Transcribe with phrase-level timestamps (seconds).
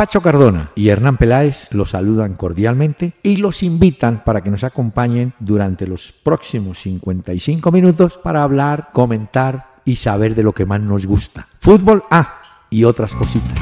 [0.00, 5.34] Pacho Cardona y Hernán Peláez los saludan cordialmente y los invitan para que nos acompañen
[5.40, 11.04] durante los próximos 55 minutos para hablar, comentar y saber de lo que más nos
[11.04, 11.48] gusta.
[11.58, 12.40] Fútbol A
[12.70, 13.58] y otras cositas.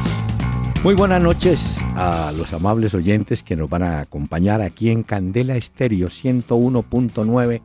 [0.85, 5.57] Muy buenas noches a los amables oyentes que nos van a acompañar aquí en Candela
[5.57, 7.61] Estéreo 101.9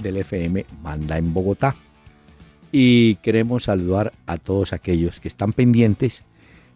[0.00, 1.76] del FM Manda en Bogotá.
[2.72, 6.24] Y queremos saludar a todos aquellos que están pendientes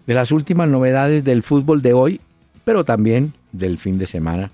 [0.09, 2.21] de las últimas novedades del fútbol de hoy,
[2.65, 4.51] pero también del fin de semana,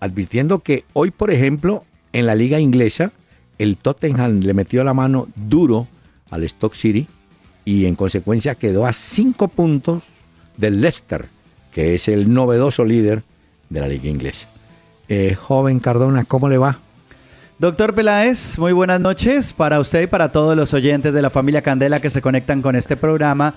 [0.00, 3.12] advirtiendo que hoy, por ejemplo, en la liga inglesa,
[3.58, 5.86] el Tottenham le metió la mano duro
[6.30, 7.06] al Stock City
[7.64, 10.02] y en consecuencia quedó a cinco puntos
[10.56, 11.26] del Leicester,
[11.72, 13.22] que es el novedoso líder
[13.70, 14.48] de la liga inglesa.
[15.08, 16.80] Eh, joven Cardona, ¿cómo le va?
[17.60, 21.62] Doctor Peláez, muy buenas noches para usted y para todos los oyentes de la familia
[21.62, 23.54] Candela que se conectan con este programa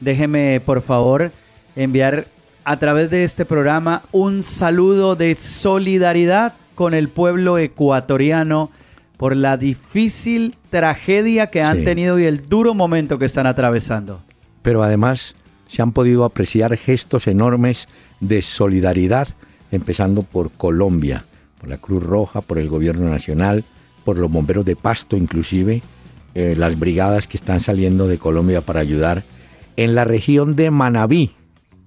[0.00, 1.32] déjeme por favor
[1.76, 2.28] enviar
[2.64, 8.70] a través de este programa un saludo de solidaridad con el pueblo ecuatoriano
[9.16, 14.20] por la difícil tragedia que han tenido y el duro momento que están atravesando.
[14.62, 15.34] Pero además
[15.68, 17.88] se han podido apreciar gestos enormes
[18.20, 19.28] de solidaridad,
[19.70, 21.24] empezando por Colombia,
[21.60, 23.64] por la Cruz Roja, por el Gobierno Nacional,
[24.04, 25.82] por los bomberos de Pasto inclusive,
[26.34, 29.22] eh, las brigadas que están saliendo de Colombia para ayudar
[29.76, 31.32] en la región de Manabí,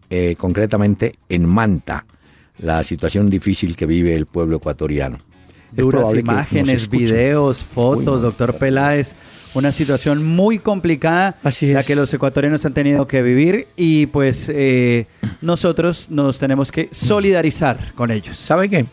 [0.09, 2.05] eh, concretamente en Manta,
[2.59, 5.17] la situación difícil que vive el pueblo ecuatoriano.
[5.71, 9.15] Duras imágenes, videos, fotos, doctor Peláez.
[9.53, 15.08] Una situación muy complicada la que los ecuatorianos han tenido que vivir y pues eh,
[15.41, 18.38] nosotros nos tenemos que solidarizar con ellos.
[18.38, 18.85] ¿Sabe qué?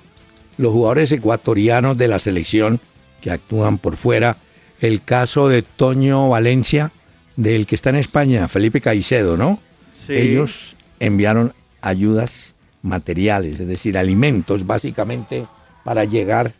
[0.56, 2.80] Los jugadores ecuatorianos de la selección
[3.20, 4.38] que actúan por fuera,
[4.80, 6.92] el caso de Toño Valencia,
[7.36, 9.58] del que está en España, Felipe Caicedo, ¿no?
[9.90, 10.14] Sí.
[10.14, 15.46] Ellos enviaron ayudas materiales, es decir, alimentos básicamente
[15.84, 16.52] para llegar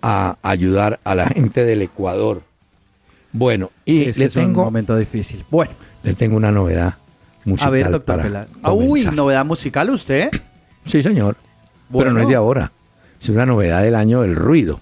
[0.00, 2.42] a ayudar a la gente del Ecuador.
[3.32, 5.44] Bueno, y le tengo un momento difícil.
[5.50, 6.98] Bueno, le tengo una novedad
[7.44, 7.68] musical.
[7.68, 10.30] A ver, doctor para ah, Uy, novedad musical usted.
[10.86, 11.36] Sí, señor.
[11.92, 12.70] Pero no es de ahora.
[13.20, 14.80] Es una novedad del año del ruido.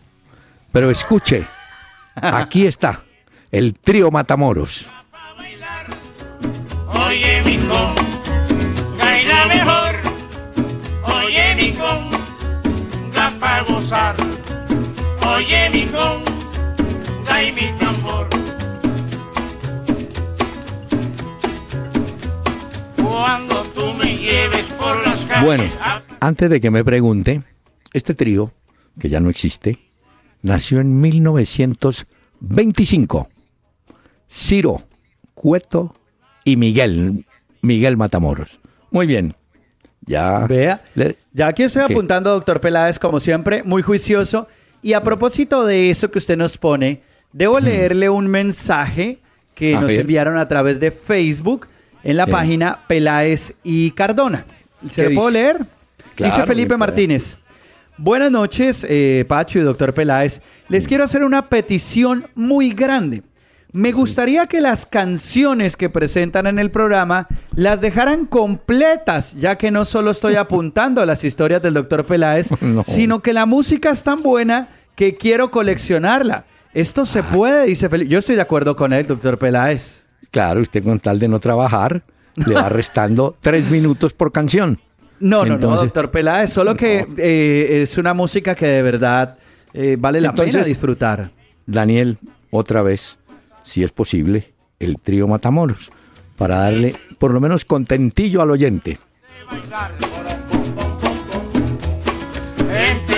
[0.73, 1.45] Pero escuche,
[2.15, 3.03] aquí está
[3.51, 4.89] el trío Matamoros.
[7.07, 7.95] Oye mi con,
[8.99, 9.95] gaina mejor.
[11.05, 12.11] Oye mi con,
[13.13, 14.15] da para gozar.
[15.27, 16.23] Oye mi con,
[17.27, 18.29] gai mi tambor.
[22.97, 25.45] Cuando tú me lleves por las calles.
[25.45, 25.65] Bueno,
[26.21, 27.43] antes de que me pregunte,
[27.93, 28.53] este trío,
[28.99, 29.79] que ya no existe,
[30.43, 33.29] nació en 1925.
[34.29, 34.83] Ciro,
[35.35, 35.95] Cueto
[36.45, 37.25] y Miguel,
[37.61, 38.59] Miguel Matamoros.
[38.91, 39.35] Muy bien.
[40.07, 40.47] Ya.
[40.47, 40.83] Vea.
[41.33, 44.49] ya aquí estoy apuntando, doctor Peláez, como siempre, muy juicioso.
[44.83, 47.03] Y a propósito de eso que usted nos pone,
[47.33, 49.19] debo leerle un mensaje
[49.55, 51.69] que nos enviaron a través de Facebook
[52.03, 54.45] en la página Peláez y Cardona.
[54.89, 55.65] ¿Se lo puedo leer?
[56.17, 57.37] Dice Felipe Martínez.
[57.97, 60.41] Buenas noches, eh, Pacho y doctor Peláez.
[60.69, 63.23] Les quiero hacer una petición muy grande.
[63.75, 69.71] Me gustaría que las canciones que presentan en el programa las dejaran completas, ya que
[69.71, 72.51] no solo estoy apuntando a las historias del doctor Peláez,
[72.83, 76.45] sino que la música es tan buena que quiero coleccionarla.
[76.75, 77.29] Esto se ah.
[77.33, 78.11] puede, dice Felipe.
[78.11, 80.05] Yo estoy de acuerdo con él, doctor Peláez.
[80.31, 82.03] Claro, usted con tal de no trabajar,
[82.35, 84.79] le va restando tres minutos por canción.
[85.19, 89.39] No, no, no, doctor Peláez, solo que eh, es una música que de verdad
[89.73, 91.31] eh, vale la pena disfrutar.
[91.65, 92.19] Daniel,
[92.51, 93.17] otra vez
[93.65, 95.91] si es posible, el trío Matamoros,
[96.37, 98.99] para darle por lo menos contentillo al oyente.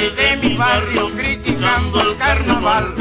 [0.05, 2.95] de mi barrio criticando el carnaval.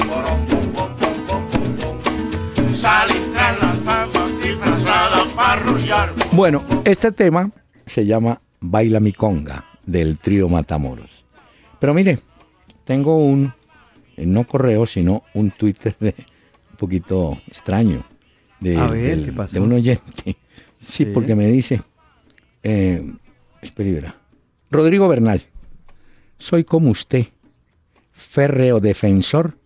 [6.31, 7.51] Bueno, este tema
[7.85, 11.25] se llama Baila mi conga del trío Matamoros.
[11.79, 12.19] Pero mire,
[12.83, 13.53] tengo un,
[14.18, 16.15] eh, no correo, sino un Twitter de
[16.83, 18.03] poquito extraño
[18.59, 18.75] de,
[19.59, 20.38] un oyente.
[20.85, 21.81] Sí, porque me dice,
[22.62, 23.09] eh,
[23.62, 24.18] espera,
[24.69, 25.41] Rodrigo Bernal,
[26.38, 27.27] soy como usted,
[28.12, 29.57] férreo defensor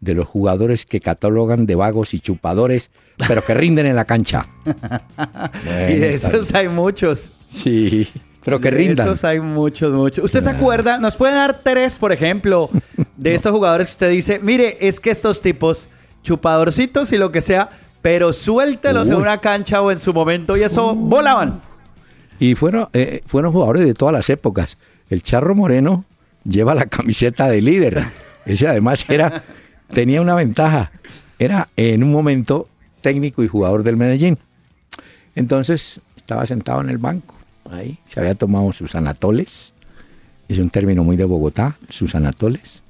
[0.00, 2.90] de los jugadores que catalogan de vagos y chupadores,
[3.28, 4.44] pero que rinden en la cancha.
[5.88, 7.30] y de esos hay muchos.
[7.48, 8.08] Sí,
[8.44, 9.06] pero que rindan.
[9.06, 10.24] De esos hay muchos, muchos.
[10.24, 10.98] ¿Usted se acuerda?
[10.98, 12.70] ¿Nos puede dar tres, por ejemplo,
[13.16, 15.88] de estos jugadores que usted dice, mire, es que estos tipos
[16.26, 17.70] chupadorcitos y lo que sea,
[18.02, 21.62] pero suéltelos en una cancha o en su momento y eso volaban.
[22.40, 24.76] Y fueron, eh, fueron jugadores de todas las épocas.
[25.08, 26.04] El Charro Moreno
[26.44, 28.02] lleva la camiseta de líder.
[28.44, 29.44] Ese además era,
[29.92, 30.90] tenía una ventaja.
[31.38, 32.68] Era en un momento
[33.02, 34.36] técnico y jugador del Medellín.
[35.36, 37.36] Entonces estaba sentado en el banco,
[37.70, 39.74] ahí, se había tomado sus anatoles,
[40.48, 42.82] es un término muy de Bogotá, sus anatoles,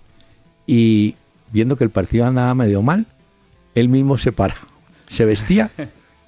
[0.67, 1.17] y
[1.53, 3.05] viendo que el partido andaba medio mal,
[3.77, 4.57] él mismo se para,
[5.07, 5.71] se vestía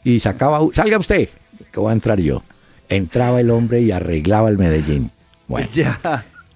[0.04, 1.30] y sacaba, salga usted,
[1.72, 2.44] que voy a entrar yo.
[2.88, 5.10] Entraba el hombre y arreglaba el Medellín.
[5.48, 5.68] Bueno,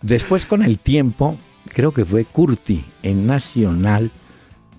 [0.02, 1.36] después con el tiempo,
[1.68, 4.12] creo que fue Curti en Nacional,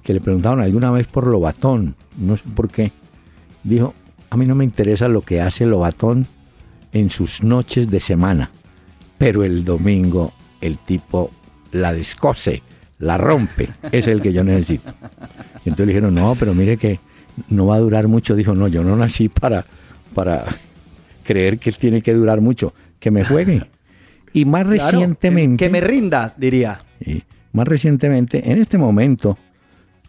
[0.03, 2.91] que le preguntaron alguna vez por Lobatón, no sé por qué,
[3.63, 3.93] dijo,
[4.29, 6.27] a mí no me interesa lo que hace Lobatón
[6.91, 8.51] en sus noches de semana,
[9.17, 10.31] pero el domingo
[10.61, 11.29] el tipo
[11.71, 12.61] la descose,
[13.03, 14.93] la rompe, es el que yo necesito.
[15.65, 16.99] Y entonces le dijeron, no, pero mire que
[17.49, 18.35] no va a durar mucho.
[18.35, 19.65] Dijo, no, yo no nací para,
[20.13, 20.45] para
[21.23, 23.63] creer que tiene que durar mucho, que me juegue.
[24.33, 25.63] Y más recientemente...
[25.63, 26.77] Que me rinda, diría.
[26.99, 29.37] Y más recientemente, en este momento,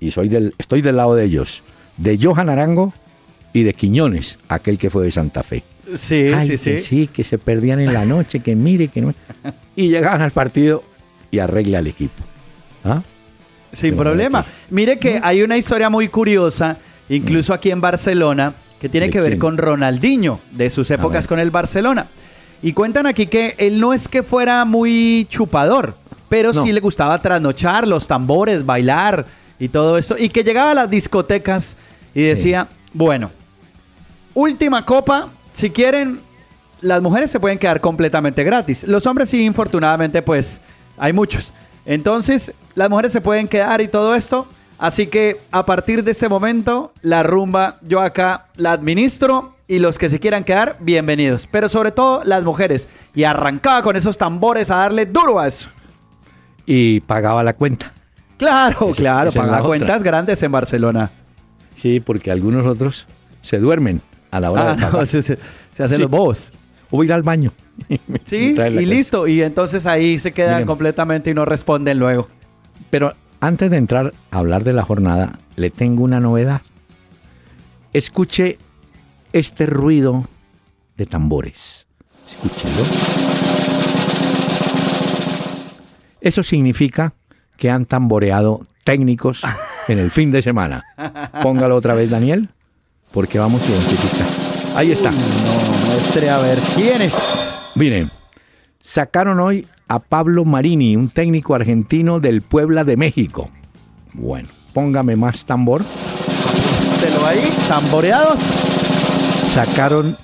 [0.00, 1.62] y soy del, estoy del lado de ellos,
[1.98, 2.94] de Johan Arango
[3.52, 5.62] y de Quiñones, aquel que fue de Santa Fe.
[5.94, 6.78] Sí, sí, que sí.
[6.78, 9.14] Sí, que se perdían en la noche, que mire, que no.
[9.76, 10.82] Y llegaban al partido
[11.30, 12.24] y arregla al equipo.
[12.84, 13.02] ¿Ah?
[13.72, 14.44] Sin problema.
[14.70, 16.76] Mire que hay una historia muy curiosa,
[17.08, 21.50] incluso aquí en Barcelona, que tiene que ver con Ronaldinho, de sus épocas con el
[21.50, 22.06] Barcelona.
[22.62, 25.96] Y cuentan aquí que él no es que fuera muy chupador,
[26.28, 29.26] pero sí le gustaba trasnochar, los tambores, bailar
[29.58, 30.16] y todo esto.
[30.18, 31.76] Y que llegaba a las discotecas
[32.14, 33.30] y decía, bueno,
[34.34, 36.20] última copa, si quieren,
[36.80, 38.84] las mujeres se pueden quedar completamente gratis.
[38.84, 40.60] Los hombres sí, infortunadamente, pues
[40.96, 41.52] hay muchos.
[41.86, 44.46] Entonces, las mujeres se pueden quedar y todo esto.
[44.78, 49.98] Así que a partir de ese momento, la rumba yo acá la administro y los
[49.98, 51.48] que se quieran quedar, bienvenidos.
[51.50, 52.88] Pero sobre todo las mujeres.
[53.14, 55.68] Y arrancaba con esos tambores a darle duro a eso.
[56.66, 57.92] Y pagaba la cuenta.
[58.36, 61.10] Claro, claro, pagaba cuentas grandes en Barcelona.
[61.76, 63.06] Sí, porque algunos otros
[63.42, 65.38] se duermen a la hora ah, de se,
[65.78, 66.52] hacen los bobos.
[66.96, 67.50] O ir al baño.
[68.24, 69.26] Sí, y listo.
[69.26, 72.28] Y entonces ahí se quedan completamente y no responden luego.
[72.88, 76.62] Pero antes de entrar a hablar de la jornada, le tengo una novedad.
[77.92, 78.58] Escuche
[79.32, 80.24] este ruido
[80.96, 81.86] de tambores.
[82.28, 82.84] Escúchelo.
[86.20, 87.12] Eso significa
[87.56, 89.42] que han tamboreado técnicos
[89.88, 90.84] en el fin de semana.
[91.42, 92.50] Póngalo otra vez, Daniel,
[93.10, 94.26] porque vamos a identificar.
[94.76, 95.10] Ahí está.
[95.10, 97.72] no, muestre a ver quién es.
[97.76, 98.10] Miren,
[98.82, 103.48] sacaron hoy a Pablo Marini, un técnico argentino del Puebla de México.
[104.12, 105.82] Bueno, póngame más tambor.
[107.24, 108.40] ahí, tamboreados.
[108.40, 110.16] Sacaron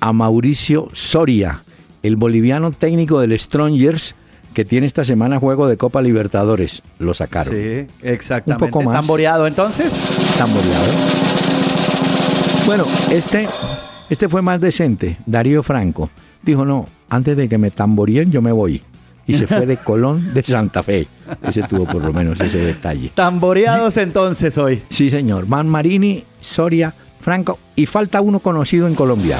[0.00, 1.62] a Mauricio Soria,
[2.02, 4.14] el boliviano técnico del Strongers,
[4.54, 6.82] que tiene esta semana juego de Copa Libertadores.
[6.98, 7.54] Lo sacaron.
[7.54, 8.64] Sí, exactamente.
[8.64, 8.94] Un poco más.
[8.94, 9.92] ¿Tamboreado entonces?
[10.38, 10.86] Tamboreado.
[12.64, 13.46] Bueno, este,
[14.10, 15.18] este fue más decente.
[15.26, 16.10] Darío Franco
[16.42, 18.82] dijo: No, antes de que me tamboreen, yo me voy.
[19.26, 21.06] Y se fue de Colón de Santa Fe.
[21.42, 23.10] Ese tuvo por lo menos ese detalle.
[23.14, 24.82] Tamboreados entonces hoy.
[24.88, 25.46] Sí, señor.
[25.46, 27.58] Man Marini, Soria, Franco.
[27.76, 29.38] Y falta uno conocido en Colombia.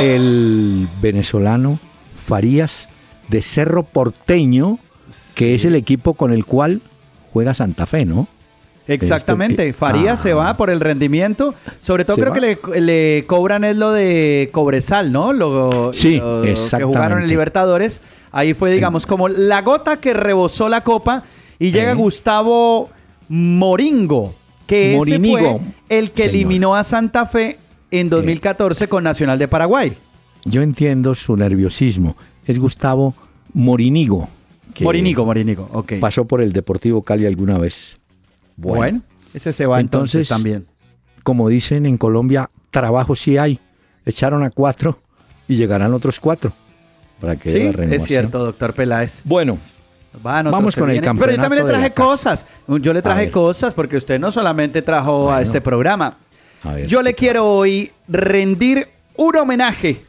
[0.00, 1.78] el venezolano
[2.14, 2.88] Farías
[3.28, 4.78] de Cerro Porteño,
[5.34, 6.82] que es el equipo con el cual
[7.32, 8.28] juega Santa Fe, ¿no?
[8.86, 10.56] Exactamente, Farías se va ah.
[10.56, 15.32] por el rendimiento, sobre todo creo que le, cobran es lo de Cobresal, ¿no?
[15.32, 20.82] Lo, sí, que jugaron en Libertadores, ahí fue digamos como la gota que rebosó la
[20.82, 21.24] copa
[21.58, 22.90] y llega Gustavo
[23.28, 24.34] Moringo,
[24.66, 27.58] que ese fue el que eliminó a Santa Fe
[27.90, 29.96] en 2014 con Nacional de Paraguay.
[30.44, 32.16] Yo entiendo su nerviosismo.
[32.44, 33.14] Es Gustavo
[33.54, 34.28] Morinigo.
[34.80, 35.94] Morinigo, Morinigo, ok.
[36.00, 37.98] Pasó por el Deportivo Cali alguna vez.
[38.56, 40.66] Bueno, ese se va entonces, también.
[41.22, 43.58] Como dicen en Colombia, trabajo sí hay.
[44.04, 44.98] Echaron a cuatro
[45.48, 46.52] y llegarán otros cuatro.
[47.20, 49.22] Para que sí, es cierto, doctor Peláez.
[49.24, 49.58] Bueno,
[50.22, 51.20] Vamos con el campeonato.
[51.20, 52.46] Pero yo también le traje cosas.
[52.68, 56.18] Yo le traje cosas porque usted no solamente trajo a este programa.
[56.86, 60.04] Yo le quiero hoy rendir un homenaje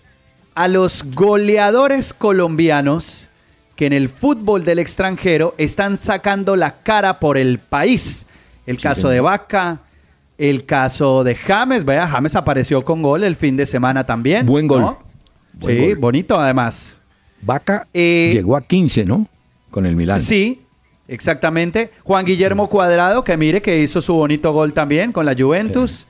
[0.53, 3.29] a los goleadores colombianos
[3.75, 8.25] que en el fútbol del extranjero están sacando la cara por el país.
[8.65, 9.81] El caso de Vaca,
[10.37, 14.45] el caso de James, vea, James apareció con gol el fin de semana también.
[14.45, 14.97] Buen gol.
[15.65, 16.99] sí, bonito además.
[17.41, 19.27] Vaca eh, llegó a 15, ¿no?
[19.69, 20.19] Con el Milán.
[20.19, 20.61] Sí,
[21.07, 21.91] exactamente.
[22.03, 26.07] Juan Guillermo Cuadrado, que mire que hizo su bonito gol también con la Juventus.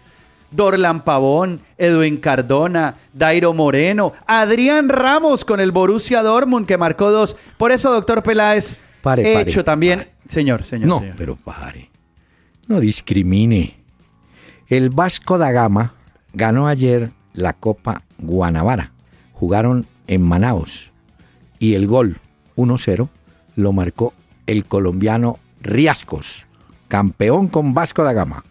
[0.52, 7.36] Dorlan Pavón, Edwin Cardona, Dairo Moreno, Adrián Ramos con el Borussia Dortmund que marcó dos.
[7.58, 8.76] Por eso, doctor Peláez,
[9.18, 10.08] he hecho también...
[10.30, 10.88] Señor, señor.
[10.88, 11.90] No, pero pare.
[12.68, 13.78] No discrimine.
[14.68, 15.94] El Vasco da Gama
[16.34, 18.92] ganó ayer la Copa Guanabara.
[19.34, 20.92] Jugaron en Manaus
[21.60, 22.18] y el gol
[22.56, 23.10] 1-0
[23.56, 24.14] lo marcó
[24.48, 26.46] el colombiano Riascos,
[26.88, 28.44] campeón con Vasco da Gama.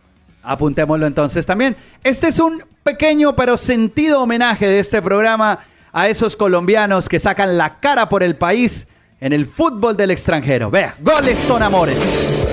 [0.43, 1.77] Apuntémoslo entonces también.
[2.03, 5.61] Este es un pequeño pero sentido homenaje de este programa
[5.93, 8.87] a esos colombianos que sacan la cara por el país
[9.21, 10.71] en el fútbol del extranjero.
[10.71, 12.44] Vea, goles son amores.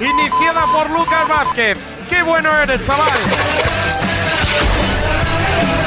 [0.00, 1.78] Iniciada por Lucas Vázquez.
[2.08, 3.08] ¡Qué bueno eres, chaval!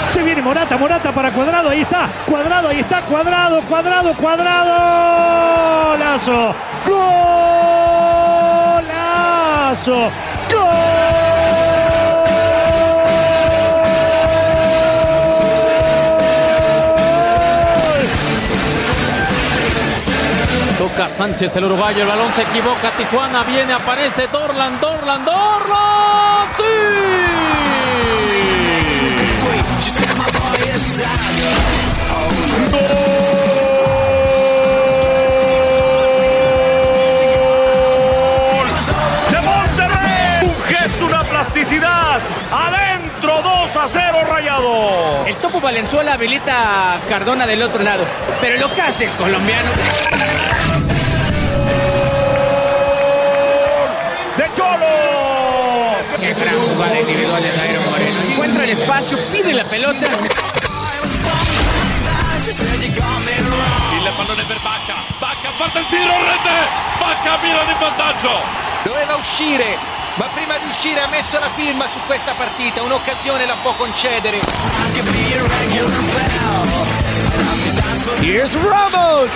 [0.09, 5.97] Se viene Morata, Morata para Cuadrado, ahí está, Cuadrado, ahí está, Cuadrado, Cuadrado, Cuadrado.
[5.97, 6.55] Lazo.
[8.85, 10.11] Golazo.
[10.51, 11.14] Gol.
[21.17, 22.91] Sánchez, el uruguayo, el balón se equivoca.
[22.91, 26.47] Tijuana viene, aparece Dorlan, Dorlan, Dorlan.
[26.57, 26.63] ¡Sí!
[39.31, 40.47] ¡De Monterrey!
[40.47, 42.19] Un gesto, una plasticidad.
[42.51, 45.25] Adentro, 2 a 0 rayado.
[45.25, 48.03] El Topo Valenzuela habilita a Cardona del otro lado.
[48.41, 49.69] Pero lo que hace el colombiano.
[56.19, 58.21] Qué gran jugada individual de Jairo Moreno.
[58.29, 60.07] Encuentra el espacio, pide la pelota.
[63.91, 66.67] Il pallone per Bacca, Bacca parte il tiro, rete,
[66.99, 68.31] Bacca Milan in vantaggio.
[68.83, 69.77] Doveva uscire,
[70.15, 74.39] ma prima di uscire ha messo la firma su questa partita, un'occasione la può concedere.
[78.21, 79.31] Here's Ramos!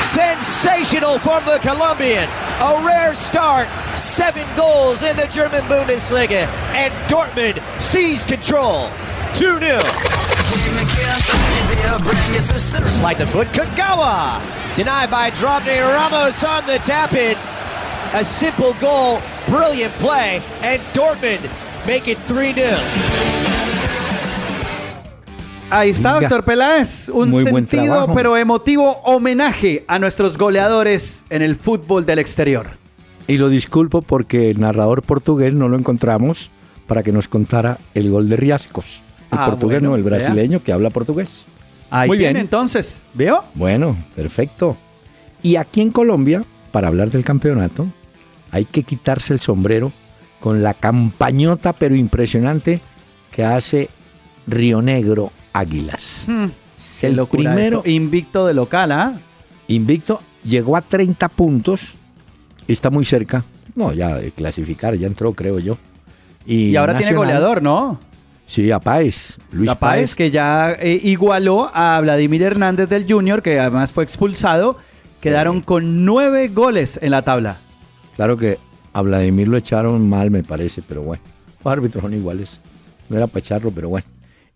[0.00, 2.43] Sensational from the Colombian.
[2.60, 3.68] A rare start.
[3.96, 6.46] Seven goals in the German Bundesliga.
[6.72, 8.88] And Dortmund seize control.
[9.34, 9.80] 2 0.
[12.88, 13.48] Slight the foot.
[13.48, 14.40] Kagawa.
[14.76, 17.36] Denied by Drobny Ramos on the tap in.
[18.12, 19.20] A simple goal.
[19.48, 20.40] Brilliant play.
[20.62, 21.42] And Dortmund
[21.86, 23.33] make it 3 0.
[25.70, 27.08] Ahí está, doctor Peláez.
[27.08, 32.70] Un sentido pero emotivo homenaje a nuestros goleadores en el fútbol del exterior.
[33.26, 36.50] Y lo disculpo porque el narrador portugués no lo encontramos
[36.86, 39.00] para que nos contara el gol de Riascos.
[39.32, 41.44] El Ah, portugués, bueno, no, el brasileño que habla portugués.
[41.90, 42.36] Ahí Muy bien.
[42.36, 43.02] entonces.
[43.14, 43.42] ¿Veo?
[43.54, 44.76] Bueno, perfecto.
[45.42, 47.86] Y aquí en Colombia, para hablar del campeonato,
[48.50, 49.92] hay que quitarse el sombrero
[50.40, 52.80] con la campañota pero impresionante
[53.32, 53.88] que hace
[54.46, 56.24] Río Negro Águilas.
[56.26, 56.46] Hmm,
[56.78, 57.90] Es el primero esto.
[57.90, 59.18] Invicto de local, ¿ah?
[59.68, 61.94] invicto, llegó a 30 puntos,
[62.68, 63.44] está muy cerca.
[63.74, 65.78] No, ya de clasificar, ya entró, creo yo.
[66.44, 67.98] Y, ahora tiene goleador, ¿no?
[68.46, 69.38] Sí, a Páez.
[69.50, 74.04] Luis La Páez, que ya eh, igualó a Vladimir Hernández del Junior, que además fue
[74.04, 74.76] expulsado.
[75.20, 77.56] Quedaron con nueve goles en la tabla.
[78.16, 78.58] Claro que
[78.92, 81.22] a Vladimir lo echaron mal, me parece, pero bueno.
[81.64, 82.60] Los árbitros son iguales.
[83.08, 84.06] No era para echarlo, pero bueno.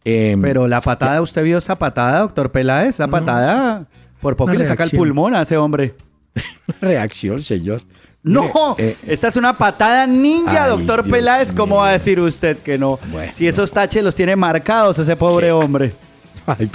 [0.05, 2.99] Em, Pero la patada, ¿usted vio esa patada, doctor Peláez?
[2.99, 3.87] La patada,
[4.21, 5.95] por poco le saca el pulmón a ese hombre.
[6.81, 7.83] reacción, señor.
[8.23, 11.53] No, eh, esta es una patada ninja, Ay, doctor Dios Peláez.
[11.53, 12.99] ¿Cómo va a decir usted que no?
[13.11, 13.33] Bueno.
[13.33, 15.95] si esos taches los tiene marcados ese pobre hombre.
[16.47, 16.69] Ay,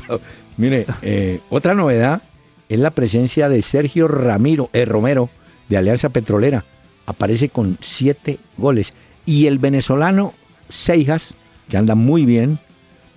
[0.58, 2.22] mire, eh, otra novedad
[2.70, 5.30] es la presencia de Sergio Ramiro, eh, Romero
[5.70, 6.66] de Alianza Petrolera.
[7.06, 8.94] Aparece con siete goles.
[9.26, 10.34] Y el venezolano
[10.70, 11.34] Seijas,
[11.70, 12.58] que anda muy bien,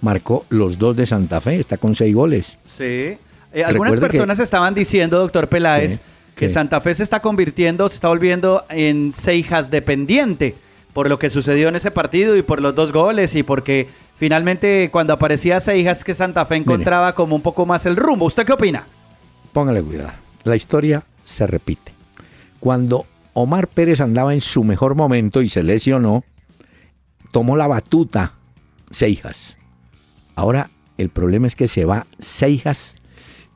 [0.00, 1.58] marcó los dos de Santa Fe.
[1.58, 2.56] Está con seis goles.
[2.76, 3.16] Sí.
[3.52, 6.00] Eh, algunas que- personas estaban diciendo, doctor Peláez,
[6.34, 6.48] que.
[6.48, 10.54] Santa Fe se está convirtiendo, se está volviendo en Seijas dependiente
[10.92, 14.88] por lo que sucedió en ese partido y por los dos goles y porque finalmente
[14.90, 18.24] cuando aparecía Seijas que Santa Fe encontraba como un poco más el rumbo.
[18.24, 18.86] ¿Usted qué opina?
[19.52, 20.12] Póngale cuidado.
[20.44, 21.92] La historia se repite.
[22.60, 26.24] Cuando Omar Pérez andaba en su mejor momento y se lesionó,
[27.30, 28.32] tomó la batuta
[28.90, 29.58] Seijas.
[30.36, 32.94] Ahora el problema es que se va Seijas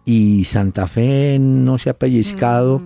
[0.05, 2.83] y Santa Fe no se ha pellizcado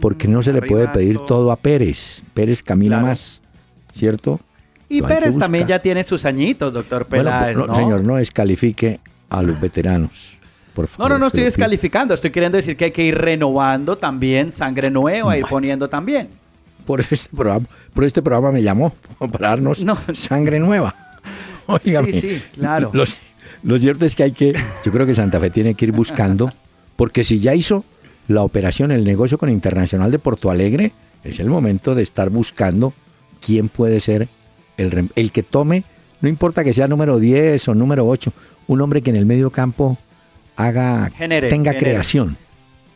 [0.00, 2.22] porque no se le puede pedir todo a Pérez.
[2.34, 3.06] Pérez camina Claro.
[3.08, 3.40] más,
[3.92, 4.40] ¿cierto?
[4.88, 7.74] Y Lo Pérez también ya tiene sus añitos, doctor Bueno, Peláez, no, ¿no?
[7.74, 10.38] señor, no descalifique a los veteranos.
[10.74, 12.14] Por favor, no, no, no estoy descalificando.
[12.14, 16.28] Estoy queriendo decir que hay que ir renovando también, sangre nueva, ir poniendo también.
[16.86, 18.92] Por este programa, por este programa me llamó,
[19.32, 19.84] para darnos
[20.14, 20.94] sangre nueva.
[21.78, 22.92] sí, sí, claro.
[23.62, 26.50] lo cierto es que hay que, yo creo que Santa Fe tiene que ir buscando,
[26.96, 27.84] porque si ya hizo
[28.28, 30.92] la operación, el negocio con Internacional de Porto Alegre,
[31.24, 32.92] es el momento de estar buscando
[33.44, 34.28] quién puede ser
[34.76, 35.84] el, el que tome,
[36.20, 38.32] no importa que sea número 10 o número 8,
[38.68, 39.98] un hombre que en el medio campo
[40.56, 42.36] haga, tenga creación.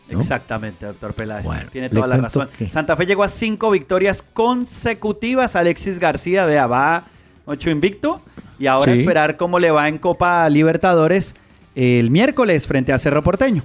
[0.08, 1.46] Exactamente, doctor Peláez.
[1.70, 2.48] Tiene toda la razón.
[2.70, 5.56] Santa Fe llegó a cinco victorias consecutivas.
[5.56, 7.04] Alexis García, vea, va
[7.46, 8.20] ocho invicto.
[8.58, 11.34] Y ahora esperar cómo le va en Copa Libertadores
[11.74, 13.62] el miércoles frente a Cerro Porteño.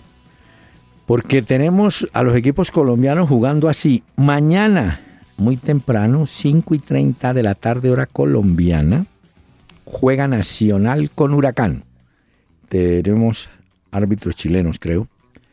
[1.06, 4.04] Porque tenemos a los equipos colombianos jugando así.
[4.16, 5.02] Mañana,
[5.38, 9.06] muy temprano, 5 y 30 de la tarde, hora colombiana,
[9.86, 11.84] juega Nacional con Huracán.
[12.70, 13.50] Tenemos
[13.92, 15.08] árbitros chilenos, creo.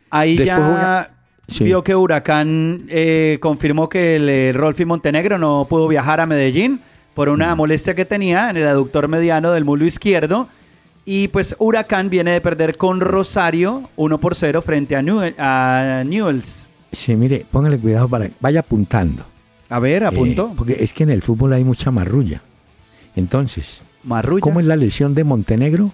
[0.09, 1.11] Ahí ya
[1.59, 6.81] vio que Huracán eh, confirmó que el eh, Rolfi Montenegro no pudo viajar a Medellín
[7.19, 10.47] por una molestia que tenía en el aductor mediano del mulo izquierdo.
[11.03, 16.65] Y pues Huracán viene de perder con Rosario 1 por 0 frente a, Newells.
[16.93, 19.25] Sí, mire, póngale cuidado para vaya apuntando.
[19.67, 20.51] A ver, apunto.
[20.53, 22.41] Eh, porque es que en el fútbol hay mucha marrulla.
[23.17, 24.39] Entonces, ¿Marrulla?
[24.39, 25.91] ¿cómo es la lesión de Montenegro?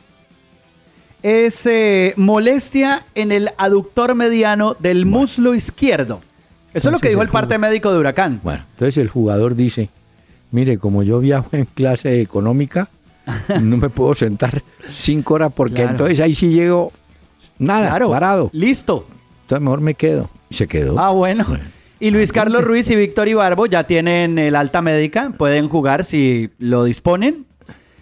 [1.23, 6.21] Es eh, molestia en el aductor mediano del muslo izquierdo.
[6.75, 8.41] Eso es lo que dijo el, parte médico de Huracán.
[8.43, 9.89] Bueno, entonces el jugador dice,
[10.55, 12.89] mire, como yo viajo en clase económica,
[13.61, 16.93] no me puedo sentar cinco horas porque entonces ahí sí llego
[17.59, 18.49] nada, parado.
[18.53, 19.05] Listo.
[19.41, 20.29] Entonces mejor me quedo.
[20.49, 20.97] Y se quedó.
[20.97, 21.45] Ah, bueno.
[21.99, 26.49] Y Luis Carlos Ruiz y Víctor Ibarbo ya tienen el alta médica, pueden jugar si
[26.57, 27.45] lo disponen.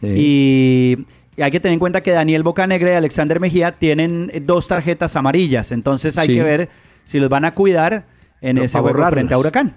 [0.02, 0.98] Y,
[1.42, 5.72] hay que tener en cuenta que Daniel Bocanegra y Alexander Mejía tienen dos tarjetas amarillas,
[5.72, 6.70] entonces hay que ver
[7.06, 8.06] si los van a cuidar
[8.42, 9.76] en ese juego frente a Huracán.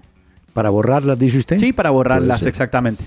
[0.56, 1.58] ¿Para borrarlas, dice usted?
[1.58, 3.04] Sí, para borrarlas, exactamente.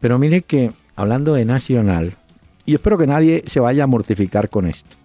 [0.00, 2.18] Pero mire que, hablando de Nacional,
[2.66, 4.98] y espero que nadie se vaya a mortificar con esto.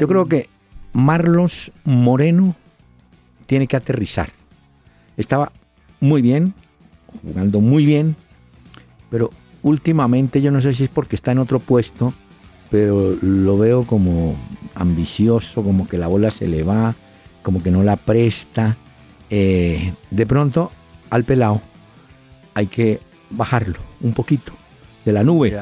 [0.00, 0.48] Yo creo que
[0.92, 2.56] Marlos Moreno
[3.46, 4.30] tiene que aterrizar.
[5.16, 5.52] Estaba
[6.00, 6.52] muy bien,
[7.22, 8.16] jugando muy bien,
[9.08, 9.30] pero
[9.62, 12.12] últimamente yo no sé si es porque está en otro puesto,
[12.72, 14.34] pero lo veo como
[14.74, 16.92] ambicioso, como que la bola se le va,
[17.42, 18.76] como que no la presta.
[19.30, 20.72] Eh, de pronto
[21.14, 21.62] al pelado
[22.54, 23.00] hay que
[23.30, 24.52] bajarlo un poquito
[25.04, 25.56] de la nube.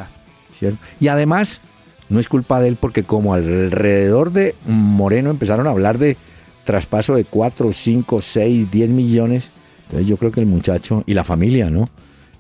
[0.98, 1.60] Y además,
[2.08, 6.16] no es culpa de él porque como alrededor de Moreno empezaron a hablar de
[6.64, 9.50] traspaso de 4, 5, 6, 10 millones,
[9.84, 11.90] entonces yo creo que el muchacho y la familia, ¿no?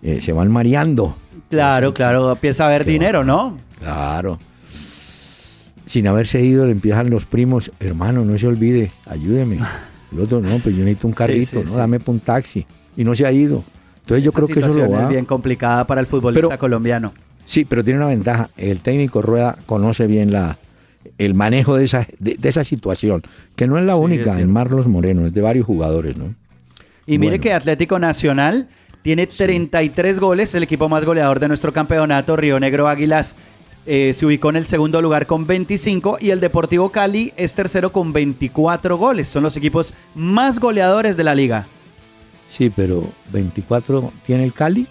[0.02, 1.14] Eh, se van mareando.
[1.50, 3.58] Claro, claro, empieza a haber dinero, ¿no?
[3.78, 4.38] Claro.
[5.84, 9.58] Sin haberse ido, le empiezan los primos, hermano, no se olvide, ayúdeme.
[10.12, 11.72] El otro, no, pues yo necesito un carrito, ¿no?
[11.72, 12.64] Dame un taxi
[12.96, 13.64] y no se ha ido.
[14.00, 15.04] Entonces yo creo que eso lo va.
[15.04, 17.12] Es bien complicada para el futbolista colombiano.
[17.44, 18.50] Sí, pero tiene una ventaja.
[18.56, 20.58] El técnico Rueda conoce bien la,
[21.18, 23.22] el manejo de esa, de, esa situación,
[23.56, 26.34] que no es la única en Marlos Moreno, es de varios jugadores, ¿no?
[27.06, 28.68] Y mire que Atlético Nacional
[29.02, 33.34] tiene 33 goles, el equipo más goleador de nuestro campeonato, Río Negro Águilas.
[33.84, 37.90] Eh, se ubicó en el segundo lugar con 25 y el Deportivo Cali es tercero
[37.90, 39.26] con 24 goles.
[39.26, 41.66] Son los equipos más goleadores de la liga.
[42.52, 44.86] Sí, pero 24 tiene el Cali.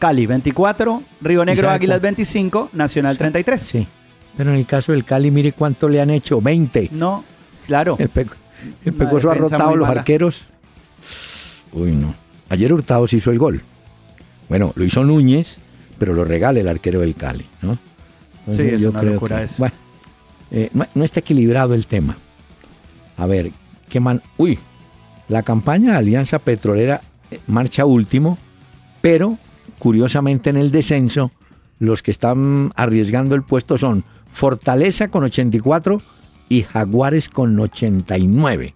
[0.00, 3.62] Cali 24, Río Negro Águilas 25, Nacional 33.
[3.62, 3.86] Sí.
[4.36, 6.90] Pero en el caso del Cali, mire cuánto le han hecho, 20.
[6.92, 7.24] No,
[7.66, 7.96] claro.
[8.00, 10.44] El, Pecoso ha rotado los arqueros.
[11.72, 12.14] Uy, no.
[12.48, 13.62] Ayer Hurtado se hizo el gol.
[14.48, 15.58] Bueno, lo hizo Núñez,
[15.98, 17.78] pero lo regala el arquero del Cali, ¿no?
[18.50, 19.56] sí, es una locura eso.
[19.58, 19.74] Bueno,
[20.50, 22.16] eh, no, está equilibrado el tema.
[23.16, 23.52] A ver,
[23.88, 24.20] ¿qué man?
[24.36, 24.58] Uy,
[25.28, 28.38] la campaña de Alianza Petrolera eh, marcha último,
[29.00, 29.38] pero
[29.78, 31.30] curiosamente en el descenso
[31.78, 36.00] los que están arriesgando el puesto son Fortaleza con 84
[36.48, 38.74] y Jaguares con 89.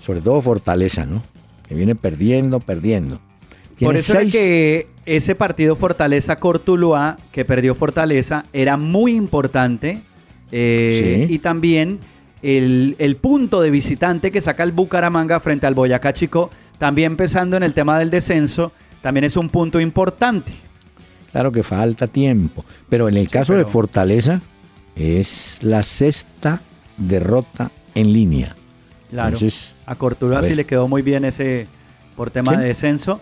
[0.00, 1.22] Sobre todo Fortaleza, ¿no?
[1.66, 3.20] Que viene perdiendo, perdiendo.
[3.80, 10.02] Por eso es que ese partido Fortaleza-Cortuluá, que perdió Fortaleza, era muy importante.
[10.50, 11.98] Eh, y también
[12.42, 17.62] el, punto de visitante que saca el Bucaramanga frente al Boyacá Chico, también pensando en
[17.62, 18.72] el tema del descenso,
[19.02, 20.52] también es un punto importante.
[21.32, 24.40] Claro que falta tiempo, pero en el caso de Fortaleza
[24.96, 26.60] es la sexta
[26.96, 28.56] derrota en línea.
[29.10, 29.38] Claro,
[29.86, 31.66] a Cortuluá sí le quedó muy bien ese
[32.16, 33.20] por tema de descenso.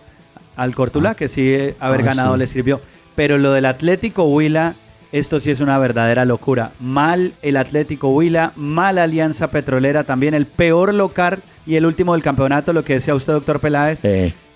[0.55, 1.15] Al Cortuluá, ah.
[1.15, 2.81] que sí haber ah, ganado le sirvió.
[3.15, 4.75] Pero lo del Atlético Huila
[5.11, 6.73] esto sí es una verdadera locura.
[6.79, 12.23] Mal el Atlético Huila, mal Alianza Petrolera también, el peor local y el último del
[12.23, 14.01] campeonato, lo que decía usted, doctor Peláez.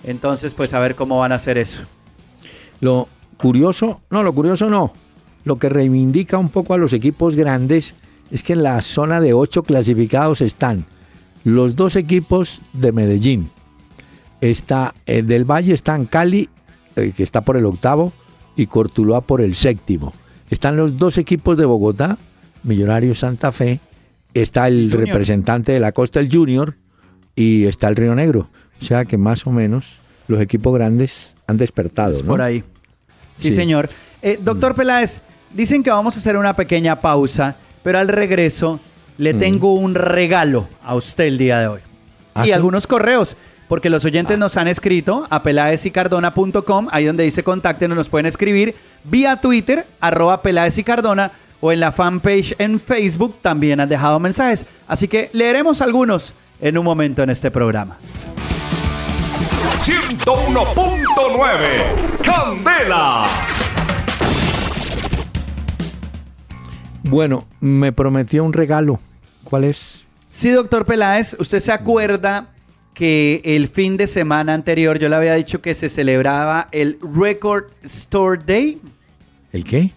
[0.04, 1.84] Entonces, pues a ver cómo van a hacer eso.
[2.80, 4.92] Lo curioso, no, lo curioso no.
[5.44, 7.94] Lo que reivindica un poco a los equipos grandes
[8.30, 10.86] es que en la zona de ocho clasificados están
[11.44, 13.50] los dos equipos de Medellín.
[14.40, 16.48] Está el eh, del Valle están Cali,
[16.96, 18.12] eh, que está por el octavo,
[18.56, 20.12] y Cortuluá por el séptimo.
[20.52, 22.18] Están los dos equipos de Bogotá,
[22.62, 23.80] Millonarios Santa Fe,
[24.34, 26.74] está el representante de la costa, el Junior,
[27.34, 28.50] y está el Río Negro.
[28.78, 29.96] O sea que más o menos
[30.28, 32.20] los equipos grandes han despertado.
[32.20, 32.28] ¿no?
[32.28, 32.62] Por ahí.
[33.38, 33.88] Sí, señor.
[34.20, 35.22] Eh, doctor Peláez,
[35.54, 38.78] dicen que vamos a hacer una pequeña pausa, pero al regreso
[39.16, 39.38] le mm.
[39.38, 41.80] tengo un regalo a usted el día de hoy.
[42.34, 43.38] ¿Ah, y algunos correos
[43.72, 44.38] porque los oyentes ah.
[44.38, 50.42] nos han escrito a pelaesicardona.com, ahí donde dice contáctenos, nos pueden escribir vía Twitter, arroba
[50.84, 54.66] Cardona, o en la fanpage en Facebook también han dejado mensajes.
[54.86, 57.96] Así que leeremos algunos en un momento en este programa.
[59.80, 63.26] 101.9 Candela.
[67.04, 69.00] Bueno, me prometió un regalo.
[69.44, 70.04] ¿Cuál es?
[70.26, 72.51] Sí, doctor Peláez, usted se acuerda
[72.94, 77.66] que el fin de semana anterior yo le había dicho que se celebraba el Record
[77.82, 78.80] Store Day.
[79.52, 79.92] ¿El qué?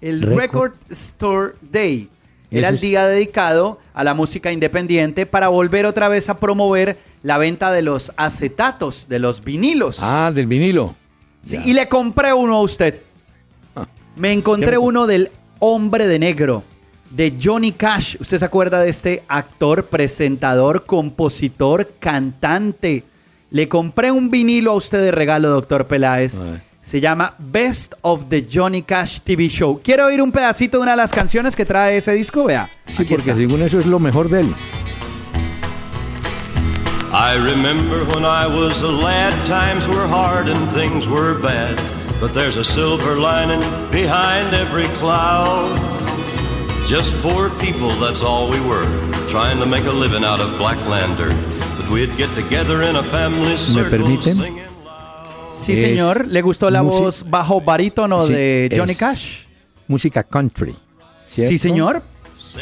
[0.00, 2.08] El Record, Store Day.
[2.50, 7.38] Era el día dedicado a la música independiente para volver otra vez a promover la
[7.38, 9.98] venta de los acetatos, de los vinilos.
[10.00, 10.94] Ah, del vinilo.
[11.42, 13.02] Sí, y le compré uno a usted.
[13.74, 13.86] Ah.
[14.14, 16.62] Me encontré uno del Hombre de Negro
[17.16, 18.16] de Johnny Cash.
[18.20, 23.04] ¿Usted se acuerda de este actor, presentador, compositor, cantante?
[23.50, 26.38] Le compré un vinilo a usted de regalo, doctor Peláez.
[26.82, 29.80] Se llama Best of the Johnny Cash TV Show.
[29.82, 32.44] ¿Quiere oír un pedacito de una de las canciones que trae ese disco?
[32.44, 32.68] Vea.
[32.86, 34.54] Sí, porque según eso es lo mejor de él.
[37.12, 41.76] I remember when I was a lad, times were hard and things were bad.
[42.20, 46.05] But there's a silver lining behind every cloud.
[46.86, 48.86] Just poor people, that's all we were.
[49.28, 51.34] Trying to make a living out of Blacklander.
[51.76, 53.82] But we'd get together in a family circle.
[53.82, 54.66] ¿Me permiten?
[55.50, 56.28] Sí, señor.
[56.28, 59.46] ¿Le gustó la voz bajo barítono de Johnny Cash?
[59.88, 60.76] Música country.
[61.34, 62.04] Sí, señor.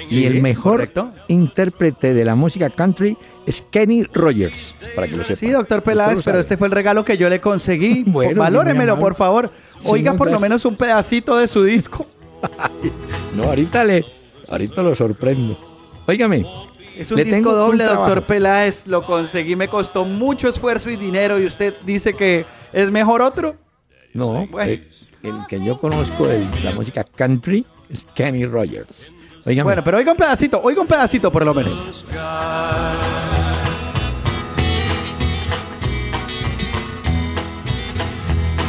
[0.09, 0.91] Y el mejor
[1.29, 5.37] intérprete de la música country es Kenny Rogers, para que lo sepa.
[5.37, 8.03] Sí, doctor Peláez, pero este fue el regalo que yo le conseguí.
[8.07, 9.51] bueno, Valóremelo, por favor.
[9.85, 12.07] Oiga por lo menos un pedacito de su disco.
[13.35, 14.05] No, ahorita le,
[14.49, 15.59] ahorita lo sorprendo.
[16.07, 16.47] Óigame.
[16.97, 18.87] Es un disco doble, doctor Peláez.
[18.87, 21.41] Lo conseguí, me costó mucho esfuerzo y dinero.
[21.41, 23.57] Y usted dice que es mejor otro.
[24.13, 24.89] No, eh,
[25.23, 29.13] el que yo conozco de la música country es Kenny Rogers.
[29.45, 32.07] Bueno, pero oiga un pedacito, oiga un pedacito por lo menos.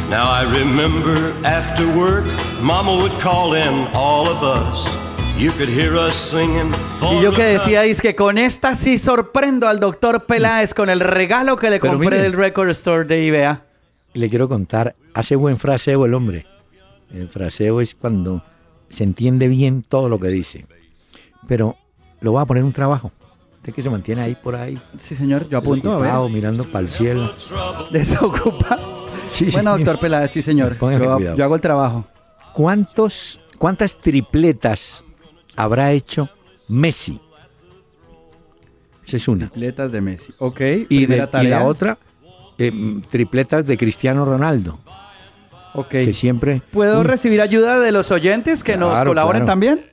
[0.08, 2.26] Now I remember after work,
[2.62, 4.86] Mama would call in all of us.
[5.36, 6.70] You could hear us singing.
[7.02, 11.00] Y yo que decía es que con esta sí sorprendo al doctor Peláez con el
[11.00, 13.62] regalo que le compré del Record Store de IBA.
[14.14, 16.46] Le quiero contar, hace buen fraseo el hombre.
[17.12, 18.44] El fraseo es cuando
[18.88, 20.66] se entiende bien todo lo que dice.
[21.48, 21.76] Pero
[22.20, 23.10] lo voy a poner un trabajo.
[23.56, 24.80] Usted que se mantiene ahí por ahí.
[25.00, 26.30] Sí, señor, yo apunto a ver.
[26.30, 27.34] mirando para el cielo.
[29.52, 30.78] Bueno, doctor Peláez, sí, señor.
[30.78, 32.06] Yo, hago el trabajo.
[32.52, 35.04] ¿Cuántos, ¿Cuántas tripletas
[35.56, 36.28] habrá hecho
[36.68, 37.20] Messi?
[39.06, 39.48] Esa es una.
[39.48, 40.32] Tripletas de Messi.
[40.38, 40.60] Ok.
[40.88, 41.98] Y, de, la otra,
[42.58, 44.78] eh, tripletas de Cristiano Ronaldo.
[45.74, 45.88] Ok.
[45.88, 46.62] Que siempre.
[46.72, 49.86] ¿Puedo recibir ayuda de los oyentes que nos colaboren también?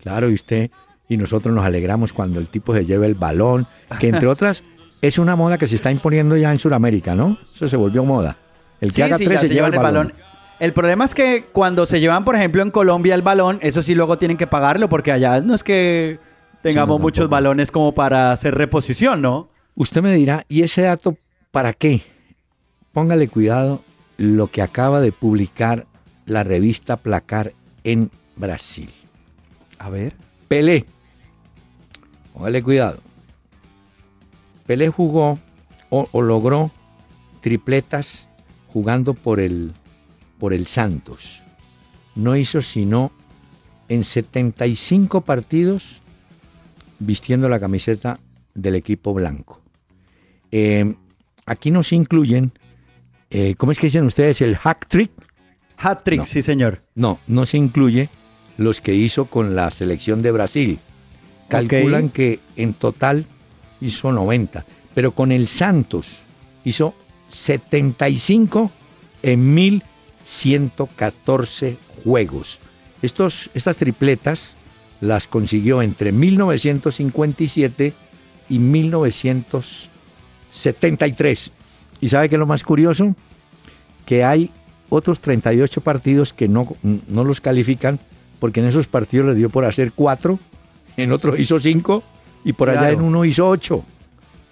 [0.00, 0.70] Claro, y usted
[1.08, 3.66] y nosotros nos alegramos cuando el tipo se lleva el balón,
[4.00, 4.62] que entre otras
[5.02, 7.38] es una moda que se está imponiendo ya en Sudamérica, ¿no?
[7.54, 8.38] Eso se volvió moda.
[8.80, 10.12] El que haga tres se, lleva el balón.
[10.60, 13.94] El problema es que cuando se llevan, por ejemplo, en Colombia el balón, eso sí
[13.94, 16.18] luego tienen que pagarlo porque allá no es que
[16.62, 19.48] tengamos muchos balones como para hacer reposición, ¿no?
[19.74, 21.16] Usted me dirá, ¿y ese dato
[21.50, 22.02] para qué?
[22.92, 23.82] Póngale cuidado
[24.16, 25.86] lo que acaba de publicar
[26.26, 28.90] la revista Placar en Brasil.
[29.78, 30.14] A ver.
[30.46, 30.86] Pelé.
[32.32, 33.00] Póngale cuidado.
[34.66, 35.38] Pelé jugó
[35.90, 36.70] o logró
[37.40, 38.23] tripletas
[38.74, 39.72] jugando por el,
[40.40, 41.42] por el Santos.
[42.16, 43.12] No hizo sino
[43.88, 46.02] en 75 partidos
[46.98, 48.18] vistiendo la camiseta
[48.52, 49.60] del equipo blanco.
[50.50, 50.92] Eh,
[51.46, 52.50] aquí nos incluyen,
[53.30, 54.40] eh, ¿cómo es que dicen ustedes?
[54.40, 55.12] El hack trick.
[55.78, 56.82] Hat-trick, sí, señor.
[56.96, 58.08] No, no se incluye
[58.58, 60.78] los que hizo con la selección de Brasil.
[61.48, 63.26] Calculan que en total
[63.80, 66.08] hizo 90, pero con el Santos
[66.64, 66.94] hizo
[67.34, 68.70] 75
[69.22, 72.60] en 1114 juegos.
[73.02, 74.54] Estos, estas tripletas
[75.00, 77.92] las consiguió entre 1957
[78.48, 81.50] y 1973.
[82.00, 83.16] ¿Y sabe qué es lo más curioso?
[84.06, 84.52] Que hay
[84.88, 87.98] otros 38 partidos que no, no los califican
[88.38, 90.38] porque en esos partidos le dio por hacer cuatro,
[90.96, 92.04] en otros hizo cinco
[92.44, 93.84] y por allá en uno hizo ocho.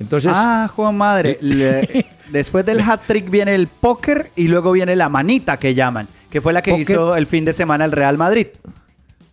[0.01, 1.39] Entonces, ah, Juan Madre,
[2.33, 6.41] después del hat trick viene el póker y luego viene la manita que llaman, que
[6.41, 8.49] fue la que hizo el fin de semana el Real Madrid.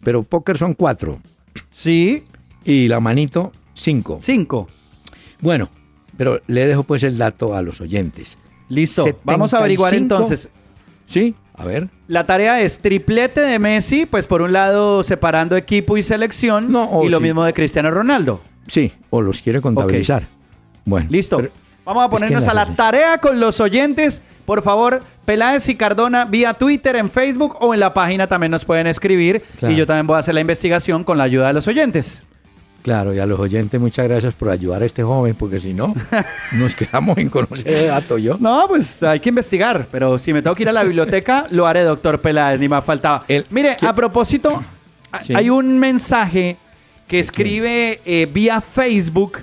[0.03, 1.19] Pero póker son cuatro.
[1.71, 2.23] Sí.
[2.63, 4.17] Y la manito, cinco.
[4.19, 4.67] Cinco.
[5.41, 5.69] Bueno,
[6.17, 8.37] pero le dejo pues el dato a los oyentes.
[8.67, 9.05] Listo.
[9.23, 10.49] Vamos a averiguar entonces.
[11.07, 11.89] Sí, a ver.
[12.07, 17.03] La tarea es triplete de Messi, pues por un lado separando equipo y selección, no,
[17.03, 18.41] y lo mismo de Cristiano Ronaldo.
[18.67, 20.27] Sí, o los quiere contabilizar.
[20.85, 21.07] Bueno.
[21.09, 21.41] Listo.
[21.89, 24.21] Vamos a ponernos a la tarea con los oyentes.
[24.45, 28.63] Por favor, Peláez y Cardona vía Twitter, en Facebook o en la página también nos
[28.63, 29.41] pueden escribir.
[29.63, 32.21] Y yo también voy a hacer la investigación con la ayuda de los oyentes.
[32.83, 35.95] Claro, y a los oyentes muchas gracias por ayudar a este joven, porque si no,
[36.51, 38.37] nos quedamos en conocer el dato yo.
[38.39, 41.65] No, pues hay que investigar, pero si me tengo que ir a la biblioteca, lo
[41.65, 43.25] haré, doctor Peláez, ni más faltaba.
[43.49, 44.63] Mire, a propósito,
[45.33, 46.55] hay un mensaje
[47.07, 49.39] que escribe eh, vía Facebook,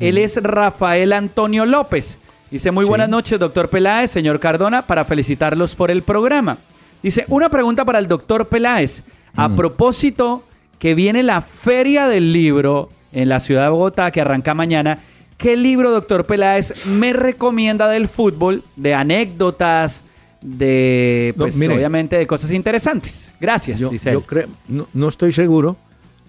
[0.00, 2.18] él es Rafael Antonio López.
[2.50, 6.58] Dice, muy buenas noches, doctor Peláez, señor Cardona, para felicitarlos por el programa.
[7.02, 9.02] Dice, una pregunta para el doctor Peláez.
[9.36, 9.56] A mm.
[9.56, 10.42] propósito
[10.78, 15.00] que viene la Feria del Libro en la ciudad de Bogotá, que arranca mañana.
[15.36, 20.04] ¿Qué libro, doctor Peláez, me recomienda del fútbol, de anécdotas,
[20.40, 23.32] de, pues, obviamente, de cosas interesantes?
[23.40, 23.90] Gracias, yo,
[24.22, 25.76] creo, no, estoy seguro,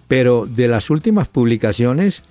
[0.06, 2.22] pero de las últimas publicaciones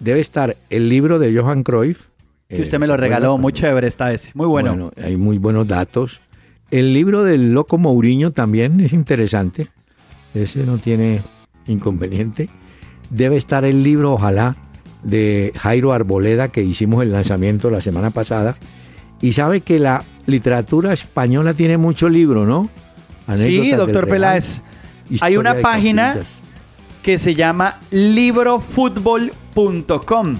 [0.00, 2.06] debe estar el libro de Johan Cruyff.
[2.48, 4.70] Que usted me lo regaló, muy chévere esta vez, muy bueno.
[4.70, 4.92] bueno.
[5.02, 6.20] Hay muy buenos datos.
[6.70, 9.68] El libro del Loco Mourinho también es interesante.
[10.34, 11.22] Ese no tiene
[11.66, 12.48] inconveniente.
[13.10, 14.56] Debe estar el libro, ojalá,
[15.02, 18.56] de Jairo Arboleda, que hicimos el lanzamiento la semana pasada.
[19.20, 22.68] Y sabe que la literatura española tiene mucho libro, ¿no?
[23.36, 24.62] sí, doctor Peláez.
[25.20, 26.18] Hay una página
[27.02, 27.80] que se llama
[29.56, 30.36] librofutbol.com.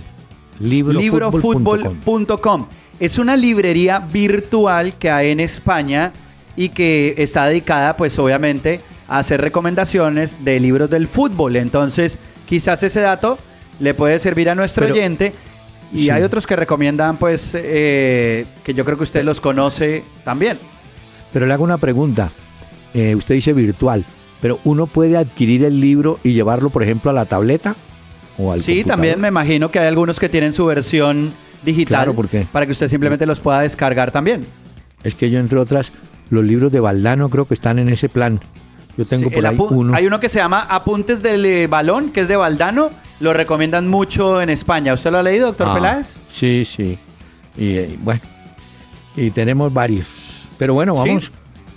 [0.61, 2.67] Librofutbol.com.
[2.99, 6.13] Es una librería virtual que hay en España
[6.55, 11.57] y que está dedicada, pues obviamente, hacer recomendaciones de libros del fútbol.
[11.57, 13.39] Entonces, quizás ese dato
[13.81, 15.33] le puede servir a nuestro oyente.
[15.93, 20.59] Y hay otros que recomiendan, pues, eh, que yo creo que usted los conoce también.
[21.33, 22.31] Pero le hago una pregunta.
[22.93, 24.05] Eh, usted dice virtual,
[24.41, 27.77] pero uno puede adquirir el libro y llevarlo, por ejemplo, a la tableta
[28.39, 32.15] o al Sí, también me imagino que hay algunos que tienen su versión digital
[32.53, 34.47] para que usted simplemente los pueda descargar también.
[35.03, 35.93] Es que yo, entre otras,
[36.31, 38.41] los libros de Valdano creo que están en ese plan.
[38.97, 39.95] Yo tengo por ahí uno.
[39.95, 42.91] Hay uno que se llama Apuntes del eh, Balón, que es de Valdano.
[43.21, 44.95] Lo recomiendan mucho en España.
[44.95, 46.17] ¿Usted lo ha leído, doctor ah, Peláez?
[46.33, 46.99] Sí, sí.
[47.57, 48.21] Y eh, bueno,
[49.17, 50.09] y tenemos varios.
[50.59, 51.31] Pero bueno, vamos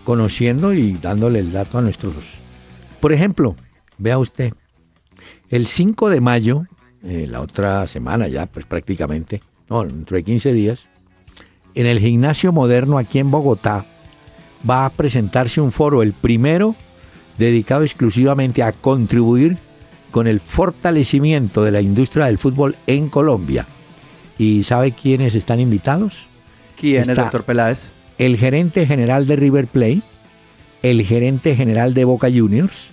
[0.03, 2.13] conociendo y dándole el dato a nuestros.
[2.99, 3.55] Por ejemplo,
[3.97, 4.53] vea usted,
[5.49, 6.65] el 5 de mayo,
[7.03, 10.79] eh, la otra semana ya, pues prácticamente, no, dentro de 15 días,
[11.75, 13.85] en el gimnasio moderno aquí en Bogotá,
[14.69, 16.75] va a presentarse un foro, el primero
[17.37, 19.57] dedicado exclusivamente a contribuir
[20.11, 23.65] con el fortalecimiento de la industria del fútbol en Colombia.
[24.37, 26.27] ¿Y sabe quiénes están invitados?
[26.77, 27.91] ¿Quién es, doctor Peláez?
[28.17, 30.01] El gerente general de River Plate,
[30.81, 32.89] el gerente general de Boca Juniors,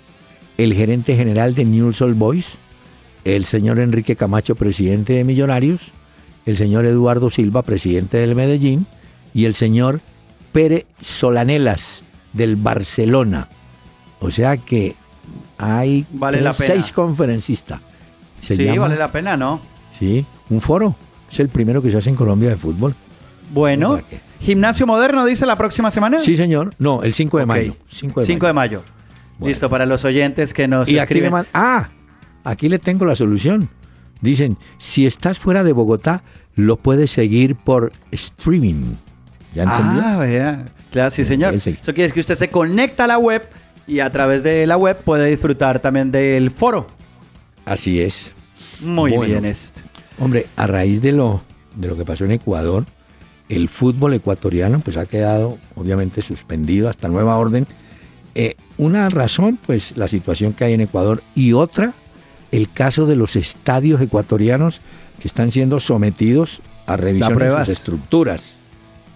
[0.59, 2.57] el gerente general de Newell's Old Boys,
[3.25, 5.83] el señor Enrique Camacho, presidente de Millonarios,
[6.47, 8.87] el señor Eduardo Silva, presidente del Medellín,
[9.35, 10.01] y el señor
[10.53, 13.49] Pérez Solanelas, del Barcelona.
[14.21, 14.95] O sea que
[15.59, 16.07] hay
[16.57, 17.81] seis conferencistas.
[18.41, 19.61] sí, vale la pena, ¿no?
[19.99, 20.97] Sí, un foro.
[21.31, 22.95] Es el primero que se hace en Colombia de fútbol.
[23.51, 24.01] Bueno,
[24.41, 26.21] gimnasio moderno dice la próxima semana.
[26.21, 26.75] Sí, señor.
[26.79, 27.77] No, el 5 de mayo.
[27.89, 28.83] 5 de, mayo.
[29.41, 31.33] Listo, para los oyentes que nos y escriben.
[31.53, 31.91] ah,
[32.45, 33.69] aquí le tengo la solución.
[34.21, 36.23] Dicen, si estás fuera de Bogotá,
[36.55, 38.95] lo puedes seguir por streaming.
[39.55, 40.03] ¿Ya entendió?
[40.05, 40.67] Ah, vea.
[40.91, 41.55] Claro, sí, señor.
[41.55, 43.47] Eso quiere decir que usted se conecta a la web
[43.87, 46.87] y a través de la web puede disfrutar también del foro.
[47.65, 48.33] Así es.
[48.81, 49.83] Muy bien, este.
[50.19, 51.43] Hombre, a raíz de lo,
[51.75, 52.85] de lo que pasó en Ecuador,
[53.49, 57.67] el fútbol ecuatoriano pues ha quedado obviamente suspendido hasta nueva orden.
[58.35, 61.95] Eh, una razón, pues la situación que hay en Ecuador y otra,
[62.53, 64.81] el caso de los estadios ecuatorianos
[65.21, 68.43] que están siendo sometidos a revisión de sus estructuras.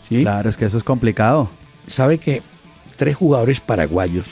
[0.09, 0.23] ¿sí?
[0.23, 1.51] Claro, es que eso es complicado.
[1.87, 2.43] Sabe que
[2.97, 4.27] tres jugadores paraguayos,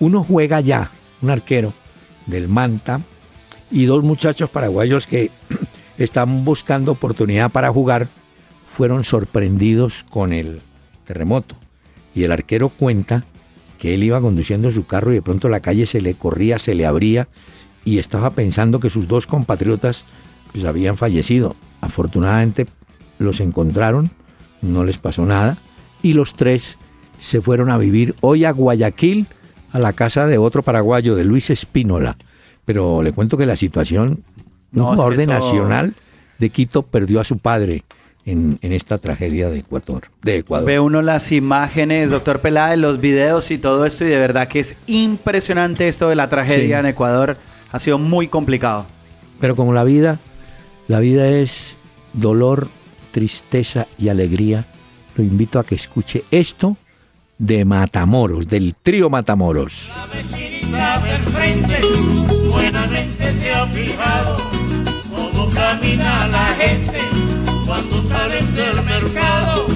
[0.00, 1.72] uno juega ya, un arquero
[2.26, 3.00] del Manta,
[3.70, 5.30] y dos muchachos paraguayos que
[5.98, 8.08] están buscando oportunidad para jugar,
[8.66, 10.60] fueron sorprendidos con el
[11.04, 11.56] terremoto.
[12.14, 13.24] Y el arquero cuenta
[13.82, 16.76] que él iba conduciendo su carro y de pronto la calle se le corría, se
[16.76, 17.26] le abría
[17.84, 20.04] y estaba pensando que sus dos compatriotas
[20.52, 21.56] pues habían fallecido.
[21.80, 22.68] Afortunadamente
[23.18, 24.12] los encontraron,
[24.60, 25.56] no les pasó nada
[26.00, 26.78] y los tres
[27.18, 29.26] se fueron a vivir hoy a Guayaquil
[29.72, 32.16] a la casa de otro paraguayo, de Luis Espínola.
[32.64, 34.22] Pero le cuento que la situación,
[34.70, 35.94] no, un orden nacional
[36.38, 37.82] de Quito perdió a su padre
[38.24, 40.66] en, esta tragedia de Ecuador, de Ecuador.
[40.66, 44.60] Ve uno las imágenes, doctor Peláez, los videos y todo esto, y de verdad que
[44.60, 47.36] es impresionante esto de la tragedia en Ecuador.
[47.72, 48.86] Ha sido muy complicado.
[49.40, 50.20] Pero como la vida,
[50.88, 51.76] la vida es
[52.12, 52.68] dolor,
[53.10, 54.66] tristeza y alegría,
[55.16, 56.76] lo invito a que escuche esto
[57.38, 59.90] de Matamoros, del trío Matamoros.
[60.70, 61.80] La frente,
[62.50, 64.36] buenamente se ha fijado
[65.14, 66.98] cómo camina la gente
[67.66, 68.02] cuando
[68.54, 69.66] del mercado.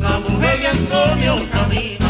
[0.00, 2.06] La mujer de Antonio camina,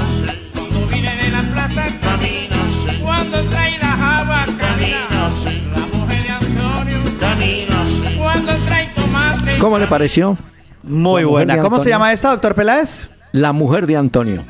[0.55, 2.57] cuando viene de la plaza camina,
[3.03, 5.31] cuando trae la java camina,
[5.75, 7.77] la mujer de Antonio camina,
[8.19, 9.59] cuando trae tomate.
[9.59, 10.37] ¿Cómo le pareció?
[10.83, 11.59] Muy buena.
[11.61, 13.09] ¿Cómo se llama esta, doctor Peláez?
[13.33, 14.45] La mujer de Antonio.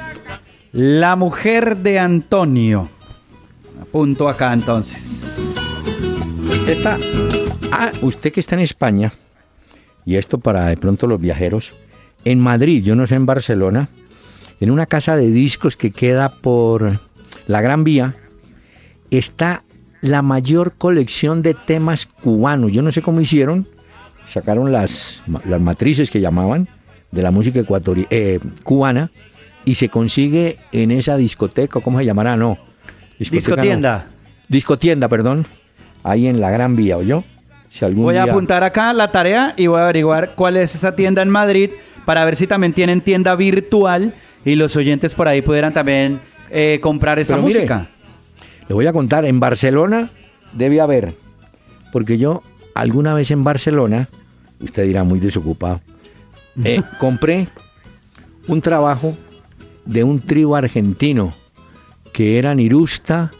[0.73, 2.89] La mujer de Antonio.
[3.81, 5.35] Apunto acá entonces.
[6.67, 6.99] Esta,
[7.73, 9.13] ah, usted que está en España,
[10.09, 11.75] y esto para de pronto los viajeros,
[12.25, 13.90] en Madrid, yo no sé en Barcelona,
[14.59, 16.99] en una casa de discos que queda por
[17.47, 18.14] la Gran Vía,
[19.11, 19.64] está
[20.01, 22.73] la mayor colección de temas cubanos.
[22.73, 23.68] Yo no sé cómo hicieron,
[24.33, 26.68] sacaron las, las matrices que llamaban
[27.12, 27.61] de la música
[28.09, 29.11] eh, cubana
[29.66, 32.35] y se consigue en esa discoteca, ¿cómo se llamará?
[32.35, 32.57] No.
[33.18, 34.07] Discotienda.
[34.49, 35.47] Discotienda, perdón.
[36.03, 37.25] Ahí en la Gran Vía, ¿oyó?
[37.71, 40.97] Si algún voy a apuntar acá la tarea y voy a averiguar cuál es esa
[40.97, 41.71] tienda en Madrid
[42.05, 46.79] para ver si también tienen tienda virtual y los oyentes por ahí pudieran también eh,
[46.81, 47.89] comprar esa música.
[48.69, 50.09] le voy a contar, en Barcelona
[50.53, 51.13] debe haber,
[51.93, 52.43] porque yo
[52.75, 54.09] alguna vez en Barcelona,
[54.61, 55.81] usted dirá muy desocupado,
[56.65, 57.49] eh, compré
[58.47, 59.15] un trabajo
[59.85, 61.33] de un trío argentino
[62.13, 63.31] que eran Irusta,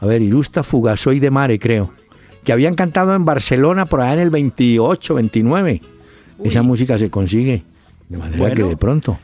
[0.00, 1.90] a ver, Irusta Fugasoy de Mare, creo,
[2.44, 5.80] que habían cantado en Barcelona por allá en el 28, 29.
[6.44, 7.62] Esa música se consigue
[8.08, 9.18] de manera que de pronto.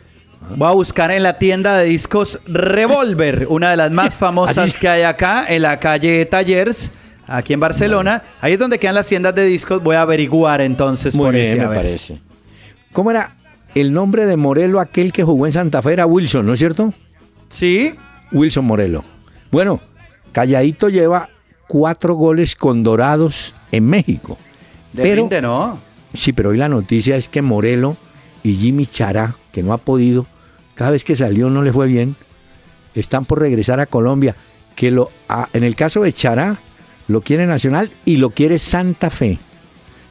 [0.56, 4.88] Voy a buscar en la tienda de discos Revolver, una de las más famosas que
[4.88, 6.92] hay acá, en la calle Tallers,
[7.26, 8.22] aquí en Barcelona.
[8.40, 9.82] Ahí es donde quedan las tiendas de discos.
[9.82, 12.20] Voy a averiguar entonces Muy bien, me parece.
[12.92, 13.32] ¿Cómo era
[13.74, 16.94] el nombre de Morelo, aquel que jugó en Santa Fe, era Wilson, ¿no es cierto?
[17.50, 17.94] Sí.
[18.32, 19.04] Wilson Morelo.
[19.50, 19.80] Bueno,
[20.32, 21.28] Calladito lleva
[21.68, 24.36] cuatro goles con Dorados en México.
[24.92, 25.78] De pero, ¿no?
[26.14, 27.96] Sí, pero hoy la noticia es que Morelo
[28.42, 30.26] y Jimmy Chará, que no ha podido,
[30.74, 32.16] cada vez que salió no le fue bien,
[32.94, 34.34] están por regresar a Colombia.
[34.74, 35.10] Que lo,
[35.52, 36.58] en el caso de Chará,
[37.08, 39.38] lo quiere Nacional y lo quiere Santa Fe.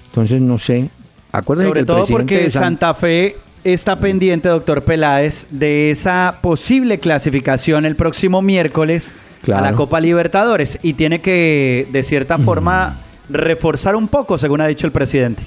[0.08, 0.90] Entonces no sé.
[1.32, 3.38] Acuérdense Sobre todo porque Santa Fe
[3.74, 9.14] está pendiente, doctor Peláez, de esa posible clasificación el próximo miércoles
[9.54, 13.00] a la Copa Libertadores y tiene que, de cierta forma,
[13.30, 15.44] reforzar un poco, según ha dicho el presidente.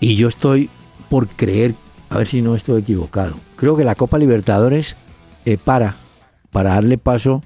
[0.00, 0.70] Y yo estoy
[1.08, 1.74] por creer,
[2.10, 4.96] a ver si no estoy equivocado, creo que la Copa Libertadores
[5.44, 5.94] eh, para,
[6.50, 7.42] para darle paso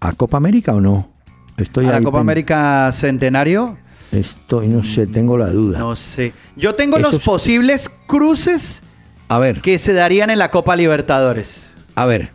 [0.00, 1.08] a Copa América o no.
[1.56, 3.78] Estoy ¿A la Copa América Centenario?
[4.12, 5.78] Estoy, no sé, tengo la duda.
[5.78, 6.32] No sé.
[6.56, 8.82] Yo tengo los posibles cruces
[9.28, 9.60] a ver.
[9.60, 11.70] que se darían en la Copa Libertadores.
[11.94, 12.30] A ver.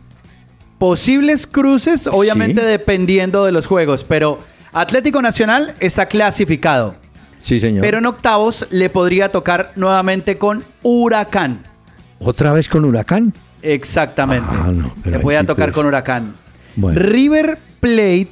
[0.78, 4.40] Posibles cruces, obviamente dependiendo de los juegos, pero
[4.72, 6.96] Atlético Nacional está clasificado.
[7.38, 7.82] Sí, señor.
[7.82, 11.64] Pero en octavos le podría tocar nuevamente con Huracán.
[12.18, 13.32] ¿Otra vez con Huracán?
[13.62, 14.48] Exactamente.
[14.50, 14.72] Ah,
[15.04, 16.34] le podría tocar con Huracán.
[16.76, 18.28] River Plate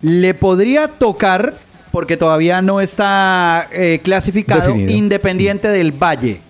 [0.00, 1.54] le podría tocar,
[1.90, 6.40] porque todavía no está eh, clasificado, Independiente del Valle.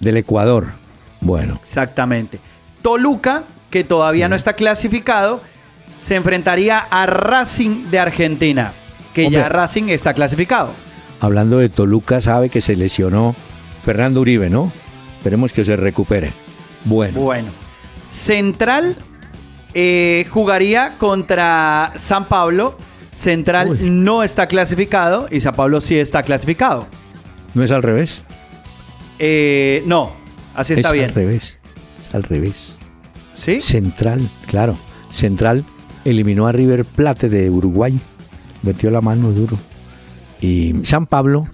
[0.00, 0.72] Del Ecuador.
[1.20, 1.58] Bueno.
[1.62, 2.40] Exactamente.
[2.82, 5.42] Toluca, que todavía no está clasificado,
[6.00, 8.72] se enfrentaría a Racing de Argentina,
[9.14, 10.72] que ya Racing está clasificado.
[11.20, 13.36] Hablando de Toluca, sabe que se lesionó
[13.82, 14.72] Fernando Uribe, ¿no?
[15.18, 16.32] Esperemos que se recupere.
[16.86, 17.20] Bueno.
[17.20, 17.48] Bueno.
[18.08, 18.96] Central
[19.74, 22.76] eh, jugaría contra San Pablo.
[23.12, 26.86] Central no está clasificado y San Pablo sí está clasificado.
[27.52, 28.22] ¿No es al revés?
[29.20, 30.12] Eh, no,
[30.54, 31.04] así está es bien.
[31.10, 31.58] al revés.
[32.08, 32.54] Es al revés.
[33.34, 33.60] ¿Sí?
[33.60, 34.76] Central, claro.
[35.10, 35.64] Central
[36.04, 37.98] eliminó a River Plate de Uruguay.
[38.62, 39.56] Metió la mano duro.
[40.40, 41.48] Y San Pablo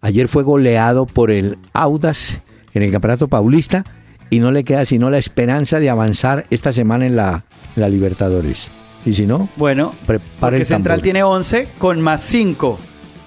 [0.00, 2.40] ayer fue goleado por el Audas
[2.74, 3.84] en el Campeonato Paulista
[4.30, 7.44] y no le queda sino la esperanza de avanzar esta semana en la,
[7.76, 8.68] en la Libertadores.
[9.06, 12.78] Y si no, Bueno, prepare porque el Central tiene 11 con más 5.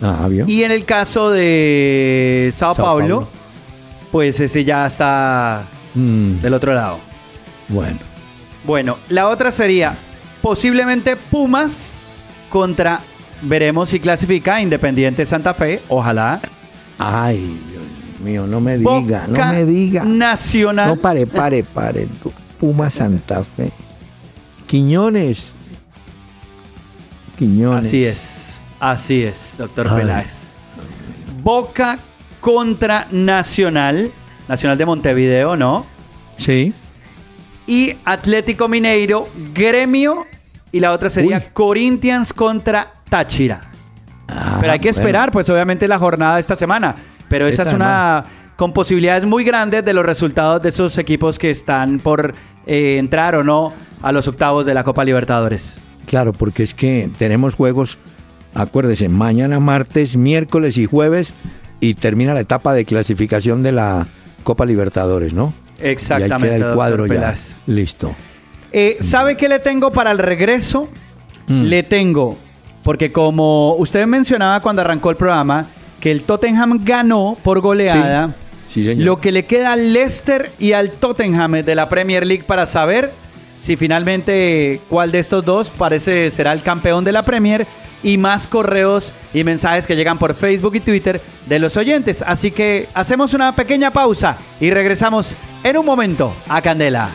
[0.02, 0.28] Ah.
[0.46, 3.47] Y en el caso de Sao, Sao Paulo, Paulo.
[4.12, 5.64] Pues ese ya está
[5.96, 7.00] Mm, del otro lado.
[7.70, 8.00] bueno,
[8.66, 9.98] Bueno, la otra sería
[10.42, 11.96] posiblemente Pumas
[12.50, 13.00] contra,
[13.42, 16.40] veremos si clasifica Independiente Santa Fe, ojalá.
[17.00, 17.38] ay,
[17.72, 17.84] Dios
[18.24, 20.04] mío, no me diga, no me diga.
[20.04, 20.90] Nacional.
[20.90, 22.08] No, pare, pare, pare.
[22.22, 22.32] tú.
[22.60, 23.72] Puma Santa Fe.
[24.68, 25.54] Quiñones.
[27.38, 27.86] Quiñones.
[27.88, 30.00] Así es, así es, doctor Ay.
[30.02, 30.54] Peláez.
[31.44, 32.00] Boca
[32.40, 34.12] contra Nacional,
[34.48, 35.86] Nacional de Montevideo, ¿no?
[36.38, 36.74] Sí.
[37.66, 40.26] Y Atlético Mineiro, Gremio,
[40.72, 41.44] y la otra sería Uy.
[41.54, 43.72] Corinthians contra Táchira.
[44.28, 45.00] Ah, Pero hay que bueno.
[45.02, 46.96] esperar, pues obviamente la jornada de esta semana.
[47.30, 48.24] Pero esa Esta es una
[48.56, 52.34] con posibilidades muy grandes de los resultados de esos equipos que están por
[52.66, 53.72] eh, entrar o no
[54.02, 55.78] a los octavos de la Copa Libertadores.
[56.08, 58.00] Claro, porque es que tenemos juegos,
[58.56, 61.34] acuérdese, mañana, martes, miércoles y jueves,
[61.80, 64.08] y termina la etapa de clasificación de la
[64.44, 65.54] Copa Libertadores, ¿no?
[65.80, 67.36] Exactamente, Y ahí queda el cuadro ya.
[67.66, 68.16] Listo.
[68.72, 70.90] Eh, ¿Sabe qué le tengo para el regreso?
[71.48, 71.64] Mm.
[71.64, 72.38] Le tengo,
[72.84, 75.68] porque como usted mencionaba cuando arrancó el programa,
[76.00, 78.36] que el Tottenham ganó por goleada.
[78.70, 79.06] Sí, señor.
[79.06, 83.14] Lo que le queda al Leicester y al Tottenham de la Premier League para saber
[83.58, 87.66] si finalmente cuál de estos dos parece será el campeón de la Premier
[88.04, 92.24] y más correos y mensajes que llegan por Facebook y Twitter de los oyentes.
[92.26, 97.10] Así que hacemos una pequeña pausa y regresamos en un momento a Candela.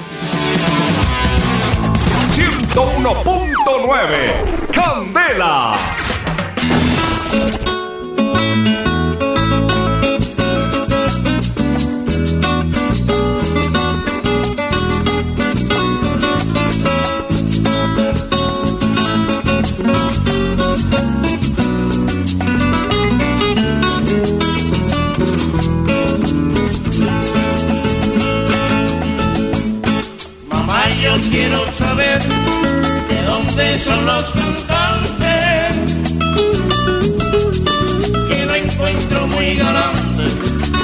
[2.75, 5.77] 101.9 Candela.
[31.31, 35.77] Quiero saber de dónde son los cantantes
[38.29, 40.37] que no encuentro muy galantes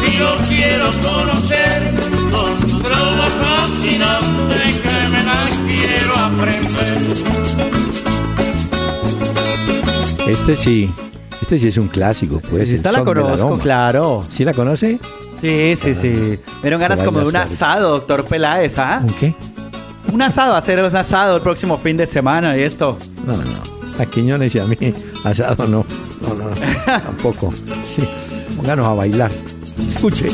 [0.07, 1.93] y yo quiero conocer
[2.30, 6.99] con su trova fascinante que me la quiero aprender.
[10.28, 10.91] Este sí,
[11.41, 12.70] este sí es un clásico, pues.
[12.70, 14.22] Esta el la conozco, claro.
[14.30, 14.99] ¿Sí la conoce?
[15.41, 16.09] Sí, sí, sí.
[16.09, 19.01] Me dieron ganas como de un asado, doctor Peláez, ¿ah?
[19.03, 19.34] ¿Un qué?
[20.13, 22.99] Un asado, hacer un asado el próximo fin de semana y esto.
[23.27, 24.03] No, no, no.
[24.03, 24.77] A Quiñones y a mí,
[25.25, 25.85] asado no.
[26.23, 26.51] No, no,
[26.87, 27.53] tampoco.
[27.53, 28.09] Sí,
[28.57, 29.31] pónganos a bailar.
[29.95, 30.29] Escuche.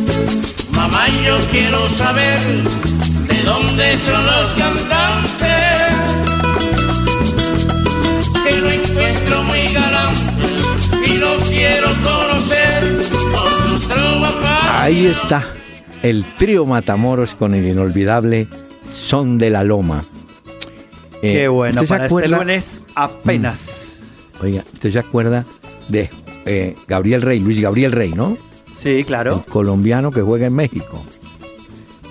[0.73, 5.95] Mamá, yo quiero saber de dónde son los cantantes
[8.45, 13.25] que no encuentro muy galantes y los quiero conocer su
[14.71, 15.43] Ahí está.
[16.03, 18.49] El trío Matamoros con el inolvidable
[18.95, 20.03] Son de la Loma.
[21.23, 23.99] Eh, Qué bueno, ¿usted se para este acuerda- lunes apenas.
[24.43, 25.45] Oiga, ¿usted se acuerda
[25.89, 26.11] de
[26.47, 28.37] eh, Gabriel Rey, Luis Gabriel Rey, ¿no?
[28.77, 29.37] Sí, claro.
[29.47, 31.03] El colombiano que juega en México.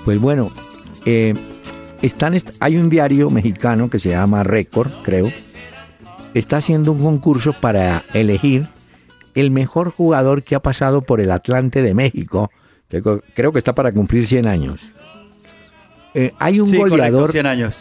[0.06, 0.52] Pues bueno,
[1.06, 1.34] eh,
[2.02, 5.30] están est- hay un diario mexicano que se llama Récord, creo.
[6.34, 8.68] Está haciendo un concurso para elegir
[9.36, 12.50] el mejor jugador que ha pasado por el Atlante de México,
[13.36, 14.80] creo que está para cumplir 100 años.
[16.14, 17.76] Eh, hay un sí, correcto, goleador 100 años.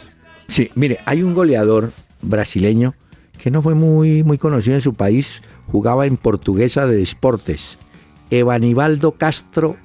[0.47, 2.95] Sí, mire, hay un goleador brasileño
[3.37, 7.77] que no fue muy, muy conocido en su país, jugaba en Portuguesa de Deportes,
[8.29, 9.75] Evanibaldo Castro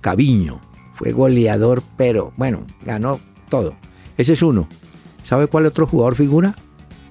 [0.00, 0.60] Caviño.
[0.94, 3.74] Fue goleador, pero bueno, ganó todo.
[4.16, 4.68] Ese es uno.
[5.24, 6.54] ¿Sabe cuál otro jugador figura?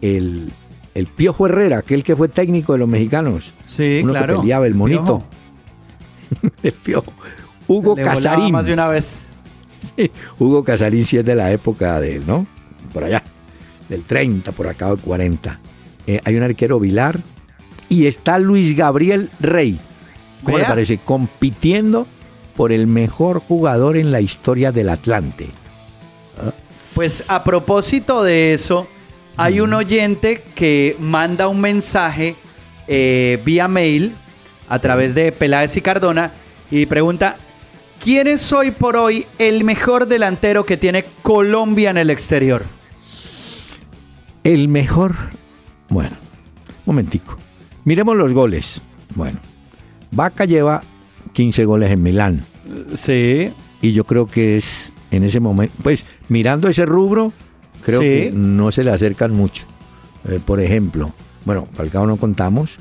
[0.01, 0.51] El,
[0.93, 3.53] el Piojo Herrera, aquel que fue técnico de los mexicanos.
[3.67, 4.35] Sí, uno claro.
[4.35, 5.23] que peleaba, el monito.
[5.23, 6.53] Piojo.
[6.63, 7.13] el Piojo.
[7.67, 8.51] Hugo Le Casarín.
[8.51, 9.19] más de una vez.
[9.95, 12.47] Sí, Hugo Casarín sí es de la época de, ¿no?
[12.93, 13.21] Por allá,
[13.89, 15.59] del 30, por acá del 40.
[16.07, 17.19] Eh, hay un arquero Vilar
[17.89, 19.79] y está Luis Gabriel Rey.
[20.43, 20.97] ¿Cómo le parece?
[20.97, 22.07] Compitiendo
[22.55, 25.49] por el mejor jugador en la historia del Atlante.
[26.93, 28.87] Pues a propósito de eso,
[29.37, 32.35] hay un oyente que manda un mensaje
[32.87, 34.15] eh, vía mail
[34.69, 36.33] a través de Peláez y Cardona
[36.69, 37.37] y pregunta,
[38.03, 42.63] ¿quién es hoy por hoy el mejor delantero que tiene Colombia en el exterior?
[44.43, 45.15] El mejor,
[45.89, 46.17] bueno,
[46.85, 47.37] momentico.
[47.85, 48.81] Miremos los goles.
[49.15, 49.39] Bueno,
[50.11, 50.81] Vaca lleva
[51.31, 52.45] 15 goles en Milán.
[52.93, 53.51] Sí.
[53.81, 57.31] Y yo creo que es en ese momento, pues mirando ese rubro,
[57.83, 59.65] creo que no se le acercan mucho.
[60.27, 61.13] Eh, por ejemplo,
[61.45, 62.79] bueno, Falcao no contamos.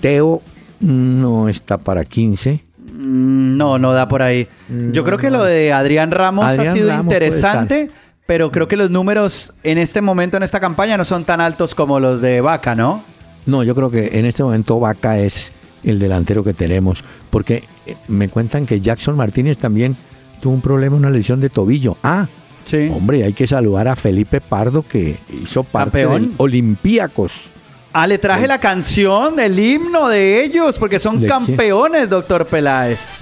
[0.00, 0.42] Teo
[0.80, 2.64] no está para 15.
[2.94, 4.48] Mm, no, no da por ahí.
[4.92, 7.90] Yo creo que lo de Adrián Ramos ha sido interesante,
[8.26, 11.74] pero creo que los números en este momento, en esta campaña, no son tan altos
[11.74, 13.02] como los de Vaca, ¿no?
[13.46, 17.96] No, yo creo que en este momento Vaca es el delantero que tenemos, porque eh,
[18.08, 19.96] me cuentan que Jackson Martínez también
[20.40, 21.96] tuvo un problema, una lesión de tobillo.
[22.02, 22.26] Ah,
[22.64, 22.88] sí.
[22.94, 27.50] hombre, hay que saludar a Felipe Pardo que hizo parte de Olympiacos.
[27.96, 33.20] Ah, le traje la canción, el himno de ellos, porque son campeones, doctor Peláez.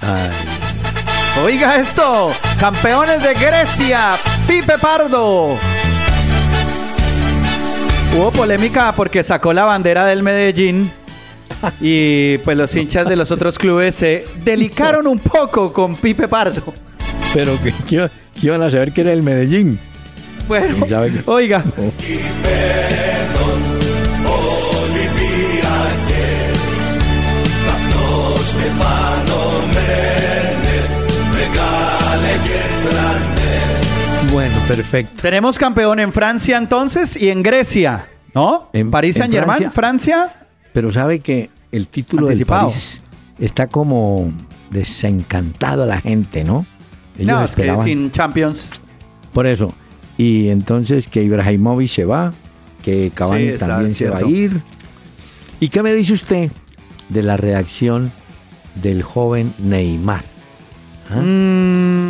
[1.45, 4.15] Oiga esto, campeones de Grecia,
[4.47, 5.59] Pipe Pardo.
[8.17, 10.91] Hubo polémica porque sacó la bandera del Medellín
[11.79, 16.73] y pues los hinchas de los otros clubes se delicaron un poco con Pipe Pardo.
[17.31, 18.09] Pero que,
[18.41, 19.79] iban a saber que era el Medellín.
[20.47, 20.83] Bueno,
[21.27, 21.63] oiga.
[21.77, 23.22] Oh.
[34.45, 35.21] Bueno, perfecto.
[35.21, 38.67] Tenemos campeón en Francia entonces y en Grecia, ¿no?
[38.73, 40.35] En París Saint Germain, Francia
[40.73, 43.01] pero sabe que el título de París
[43.39, 44.33] está como
[44.69, 46.65] desencantado a la gente, ¿no?
[47.19, 48.69] no, es que sin Champions.
[49.31, 49.73] Por eso.
[50.17, 52.33] Y entonces que Ibrahimovic se va,
[52.83, 54.61] que Cavani también se va a ir.
[55.61, 56.51] ¿Y qué me dice usted
[57.07, 58.11] de la reacción
[58.75, 60.25] del joven Neymar?
[61.09, 61.21] ¿Ah?
[61.21, 62.02] Mm.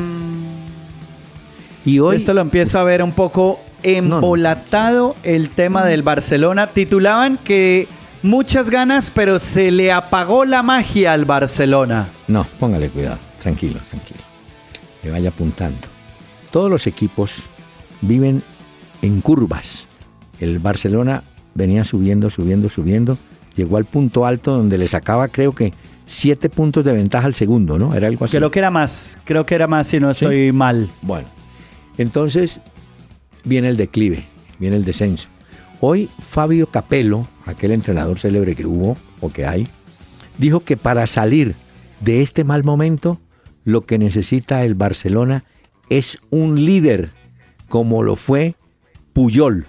[1.86, 6.68] Y hoy esto lo empiezo a ver un poco embolatado el tema del Barcelona.
[6.68, 7.88] Titulaban que
[8.22, 12.08] muchas ganas, pero se le apagó la magia al Barcelona.
[12.28, 14.22] No, póngale cuidado, tranquilo, tranquilo.
[15.02, 15.88] Que vaya apuntando.
[16.52, 17.44] Todos los equipos
[18.02, 18.42] viven
[19.02, 19.88] en curvas.
[20.40, 21.24] El Barcelona
[21.54, 23.18] venía subiendo, subiendo, subiendo.
[23.56, 25.74] Llegó al punto alto donde le sacaba, creo que,
[26.06, 27.94] siete puntos de ventaja al segundo, ¿no?
[27.94, 28.38] Era algo así.
[28.38, 30.90] Creo que era más, creo que era más si no estoy mal.
[31.02, 31.28] Bueno,
[31.98, 32.60] entonces
[33.44, 34.26] viene el declive,
[34.60, 35.30] viene el descenso.
[35.80, 39.68] Hoy Fabio Capello, aquel entrenador célebre que hubo o que hay,
[40.38, 41.56] dijo que para salir
[42.00, 43.20] de este mal momento,
[43.66, 45.44] lo que necesita el Barcelona
[45.90, 47.12] es un líder,
[47.70, 48.56] como lo fue
[49.14, 49.68] Puyol.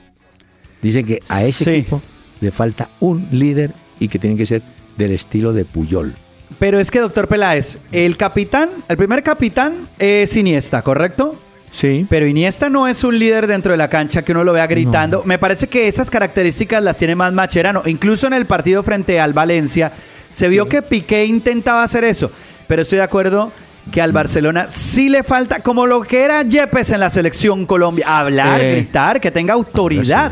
[0.82, 2.02] Dice que a ese equipo
[2.40, 4.62] le falta un líder y que tiene que ser
[4.96, 6.14] del estilo de Puyol.
[6.58, 11.36] Pero es que, doctor Peláez, el capitán, el primer capitán es Iniesta, ¿correcto?
[11.74, 12.06] Sí.
[12.08, 15.24] Pero Iniesta no es un líder dentro de la cancha que uno lo vea gritando.
[15.24, 17.82] Me parece que esas características las tiene más Macherano.
[17.86, 19.90] Incluso en el partido frente al Valencia
[20.30, 22.30] se vio que Piqué intentaba hacer eso.
[22.68, 23.50] Pero estoy de acuerdo
[23.90, 28.18] que al Barcelona sí le falta, como lo que era Yepes en la selección Colombia,
[28.18, 28.76] hablar, eh.
[28.76, 30.30] gritar, que tenga autoridad.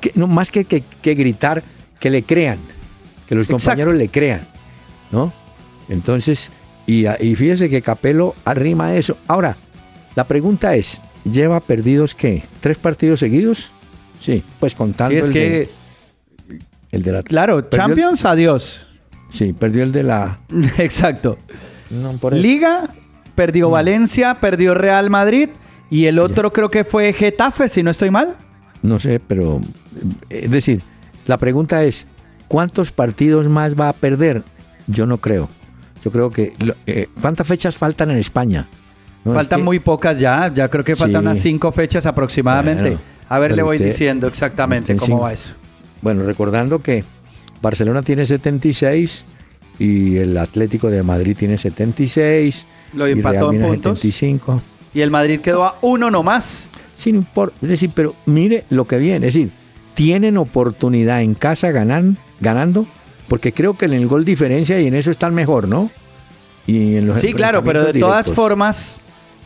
[0.00, 1.62] Que, no, más que, que, gritar,
[2.00, 2.58] que le crean,
[3.26, 4.46] que los compañeros le crean,
[5.10, 5.32] ¿no?
[5.90, 6.50] Entonces,
[6.86, 9.18] y, y fíjese que Capelo arrima eso.
[9.26, 9.56] Ahora,
[10.18, 12.42] la pregunta es, ¿lleva perdidos qué?
[12.58, 13.70] ¿Tres partidos seguidos?
[14.20, 15.48] Sí, pues contando es el que...
[15.48, 15.70] De,
[16.90, 17.22] el de la...
[17.22, 18.84] Claro, Champions, adiós.
[19.30, 20.40] Sí, perdió el de la...
[20.78, 21.38] Exacto.
[22.32, 22.92] Liga,
[23.36, 23.70] perdió.
[23.70, 25.50] Valencia, perdió Real Madrid
[25.88, 28.34] y el otro creo que fue Getafe, si no estoy mal.
[28.82, 29.60] No sé, pero...
[30.30, 30.82] Es decir,
[31.26, 32.08] la pregunta es,
[32.48, 34.42] ¿cuántos partidos más va a perder?
[34.88, 35.48] Yo no creo.
[36.04, 36.54] Yo creo que...
[36.88, 38.66] Eh, ¿Cuántas fechas faltan en España?
[39.34, 42.98] Faltan muy pocas ya, ya creo que faltan unas cinco fechas aproximadamente.
[43.28, 45.50] a ver, le voy diciendo exactamente cómo va eso.
[46.00, 47.04] Bueno, recordando que
[47.60, 49.24] Barcelona tiene 76
[49.78, 52.66] y el Atlético de Madrid tiene 76.
[52.94, 54.00] Lo empató en puntos.
[54.00, 54.62] 75.
[54.94, 56.68] Y el Madrid quedó a uno nomás.
[56.96, 59.50] Sin importar, es decir, pero mire lo que viene, es decir,
[59.94, 62.86] tienen oportunidad en casa ganan, ganando,
[63.28, 65.90] porque creo que en el gol diferencia y en eso están mejor, ¿no?
[66.66, 69.00] Y en los sí, claro, pero de todas formas,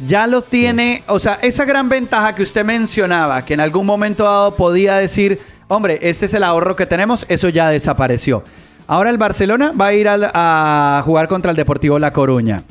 [0.04, 4.24] ya lo tiene, o sea, esa gran ventaja que usted mencionaba, que en algún momento
[4.24, 8.42] dado podía decir, hombre, este es el ahorro que tenemos, eso ya desapareció.
[8.86, 12.64] Ahora el Barcelona va a ir a, jugar contra el Deportivo La Coruña.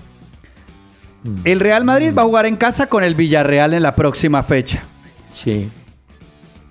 [1.43, 4.83] El Real Madrid va a jugar en casa con el Villarreal en la próxima fecha.
[5.33, 5.69] Sí.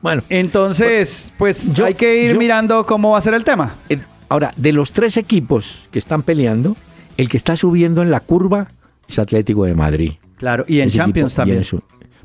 [0.03, 0.23] Bueno.
[0.29, 3.77] Entonces, pues hay que ir mirando cómo va a ser el tema.
[3.89, 3.99] Eh,
[4.29, 6.77] ahora, de los tres equipos que están peleando,
[7.17, 8.69] el que está subiendo en la curva
[9.09, 10.13] es Atlético de Madrid.
[10.41, 11.63] Claro, y en Champions también.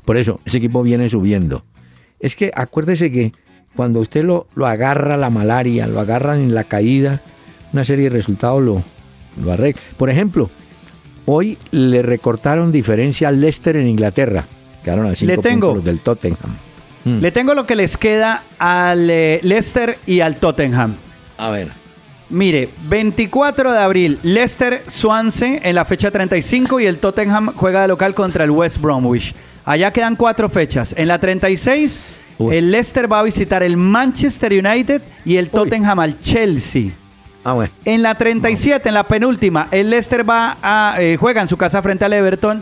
[0.06, 1.64] por eso, ese equipo viene subiendo.
[2.18, 3.32] Es que acuérdese que
[3.76, 7.20] cuando usted lo, lo agarra la malaria, lo agarran en la caída,
[7.74, 8.82] una serie de resultados lo,
[9.44, 9.82] lo arregla.
[9.98, 10.48] Por ejemplo,
[11.26, 14.44] hoy le recortaron diferencia al Leicester en Inglaterra.
[14.82, 16.56] Quedaron a cinco le tengo, puntos del Tottenham.
[17.04, 17.20] Mm.
[17.20, 20.94] Le tengo lo que les queda al eh, Leicester y al Tottenham.
[21.36, 21.85] A ver.
[22.28, 27.88] Mire, 24 de abril, Leicester Swansea en la fecha 35 y el Tottenham juega de
[27.88, 29.32] local contra el West Bromwich.
[29.64, 30.92] Allá quedan cuatro fechas.
[30.96, 32.00] En la 36,
[32.50, 36.90] el Leicester va a visitar el Manchester United y el Tottenham al Chelsea.
[37.44, 41.56] Ah, en la 37, en la penúltima, el Leicester va a eh, juega en su
[41.56, 42.60] casa frente al Everton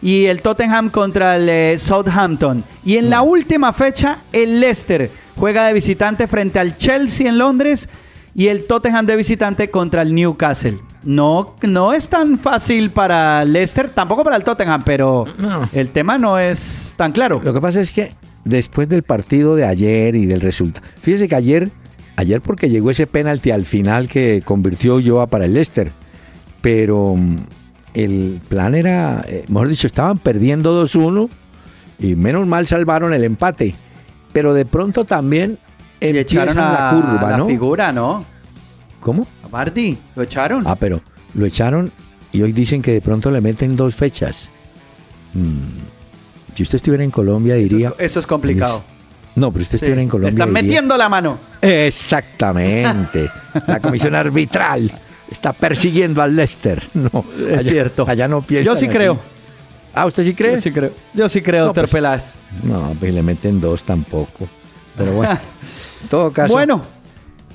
[0.00, 2.64] y el Tottenham contra el eh, Southampton.
[2.86, 7.86] Y en la última fecha, el Leicester juega de visitante frente al Chelsea en Londres
[8.34, 10.78] y el Tottenham de visitante contra el Newcastle.
[11.04, 15.26] No, no es tan fácil para Leicester, tampoco para el Tottenham, pero
[15.72, 17.40] el tema no es tan claro.
[17.44, 18.12] Lo que pasa es que
[18.44, 21.70] después del partido de ayer y del resultado, fíjese que ayer,
[22.16, 25.92] ayer porque llegó ese penalti al final que convirtió Joa para el Leicester,
[26.62, 27.36] pero mm,
[27.92, 31.28] el plan era, eh, mejor dicho, estaban perdiendo 2-1
[31.98, 33.74] y menos mal salvaron el empate,
[34.32, 35.58] pero de pronto también
[36.10, 37.46] y echaron a la curva, ¿no?
[37.46, 38.24] figura, ¿no?
[39.00, 39.26] ¿Cómo?
[39.44, 40.64] A Marty, lo echaron.
[40.66, 41.00] Ah, pero
[41.34, 41.92] lo echaron
[42.32, 44.50] y hoy dicen que de pronto le meten dos fechas.
[45.34, 47.92] Mm, si usted estuviera en Colombia diría...
[47.98, 48.84] Eso es, complicado.
[49.36, 50.30] No, pero usted estuviera en Colombia...
[50.30, 51.38] están metiendo la mano.
[51.60, 53.28] Exactamente.
[53.66, 54.90] la comisión arbitral
[55.30, 56.82] está persiguiendo al Leicester.
[56.94, 58.04] No, es cierto.
[58.08, 58.64] Allá no piensa.
[58.64, 59.18] Yo sí creo.
[59.92, 60.56] Ah, ¿usted sí cree?
[60.56, 60.92] Yo sí creo.
[61.12, 62.34] Yo sí creo, doctor pues.
[62.62, 64.48] No, pues le meten dos tampoco.
[64.96, 65.38] Pero bueno,
[66.08, 66.52] todo caso.
[66.52, 66.82] Bueno,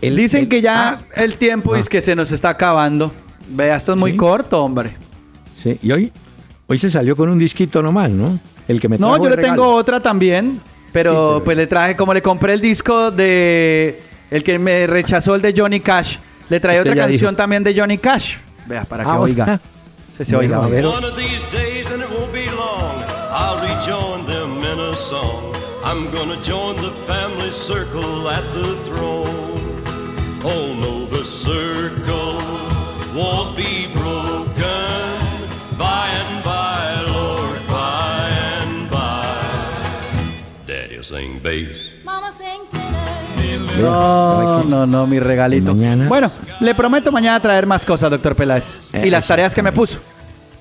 [0.02, 1.00] dicen que ya ah.
[1.16, 1.89] el tiempo es ah.
[1.89, 3.12] que se nos está acabando.
[3.50, 4.95] Vea, esto es muy corto, hombre.
[5.56, 6.12] Sí, y hoy,
[6.68, 8.39] hoy se salió con un disquito nomás, ¿no?
[8.68, 12.22] El que me No, yo le tengo otra también, pero, pues le traje, como le
[12.22, 16.18] compré el disco de el que me rechazó el de Johnny Cash,
[16.50, 18.38] le traje otra canción también de Johnny Cash.
[18.68, 19.60] Vea, para que ah, oiga.
[20.16, 20.64] Se, se oiga.
[20.64, 20.86] A ver.
[25.90, 29.82] I'm gonna join the family circle at the throne.
[30.44, 32.38] Oh no, the circle
[33.16, 39.26] won't be broken by and by, Lord, by and by.
[40.68, 41.90] Daddy'll sing bass.
[42.04, 43.82] Mama sing tenor.
[43.82, 45.74] No, no, no, mi regalito.
[45.74, 46.08] Mañana.
[46.08, 46.30] Bueno,
[46.60, 48.80] le prometo mañana traer más cosas, doctor Peláez.
[48.94, 50.00] Eh, y las tareas que me puso.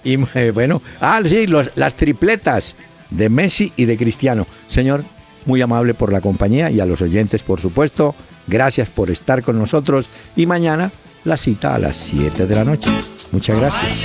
[0.03, 2.75] Y eh, bueno, ah, sí, los, las tripletas
[3.11, 4.47] de Messi y de Cristiano.
[4.69, 5.05] Señor,
[5.49, 8.15] muy amable por la compañía y a los oyentes, por supuesto.
[8.47, 10.93] Gracias por estar con nosotros y mañana
[11.25, 12.91] la cita a las 7 de la noche.
[13.33, 13.99] Muchas gracias.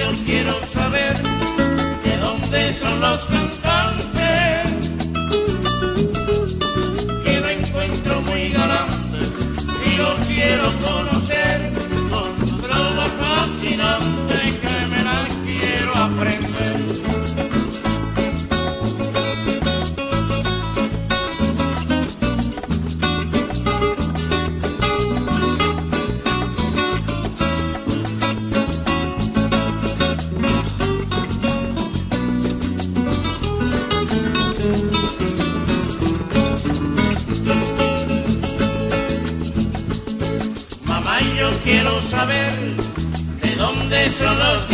[42.15, 42.53] Saber
[43.41, 44.72] de dónde son los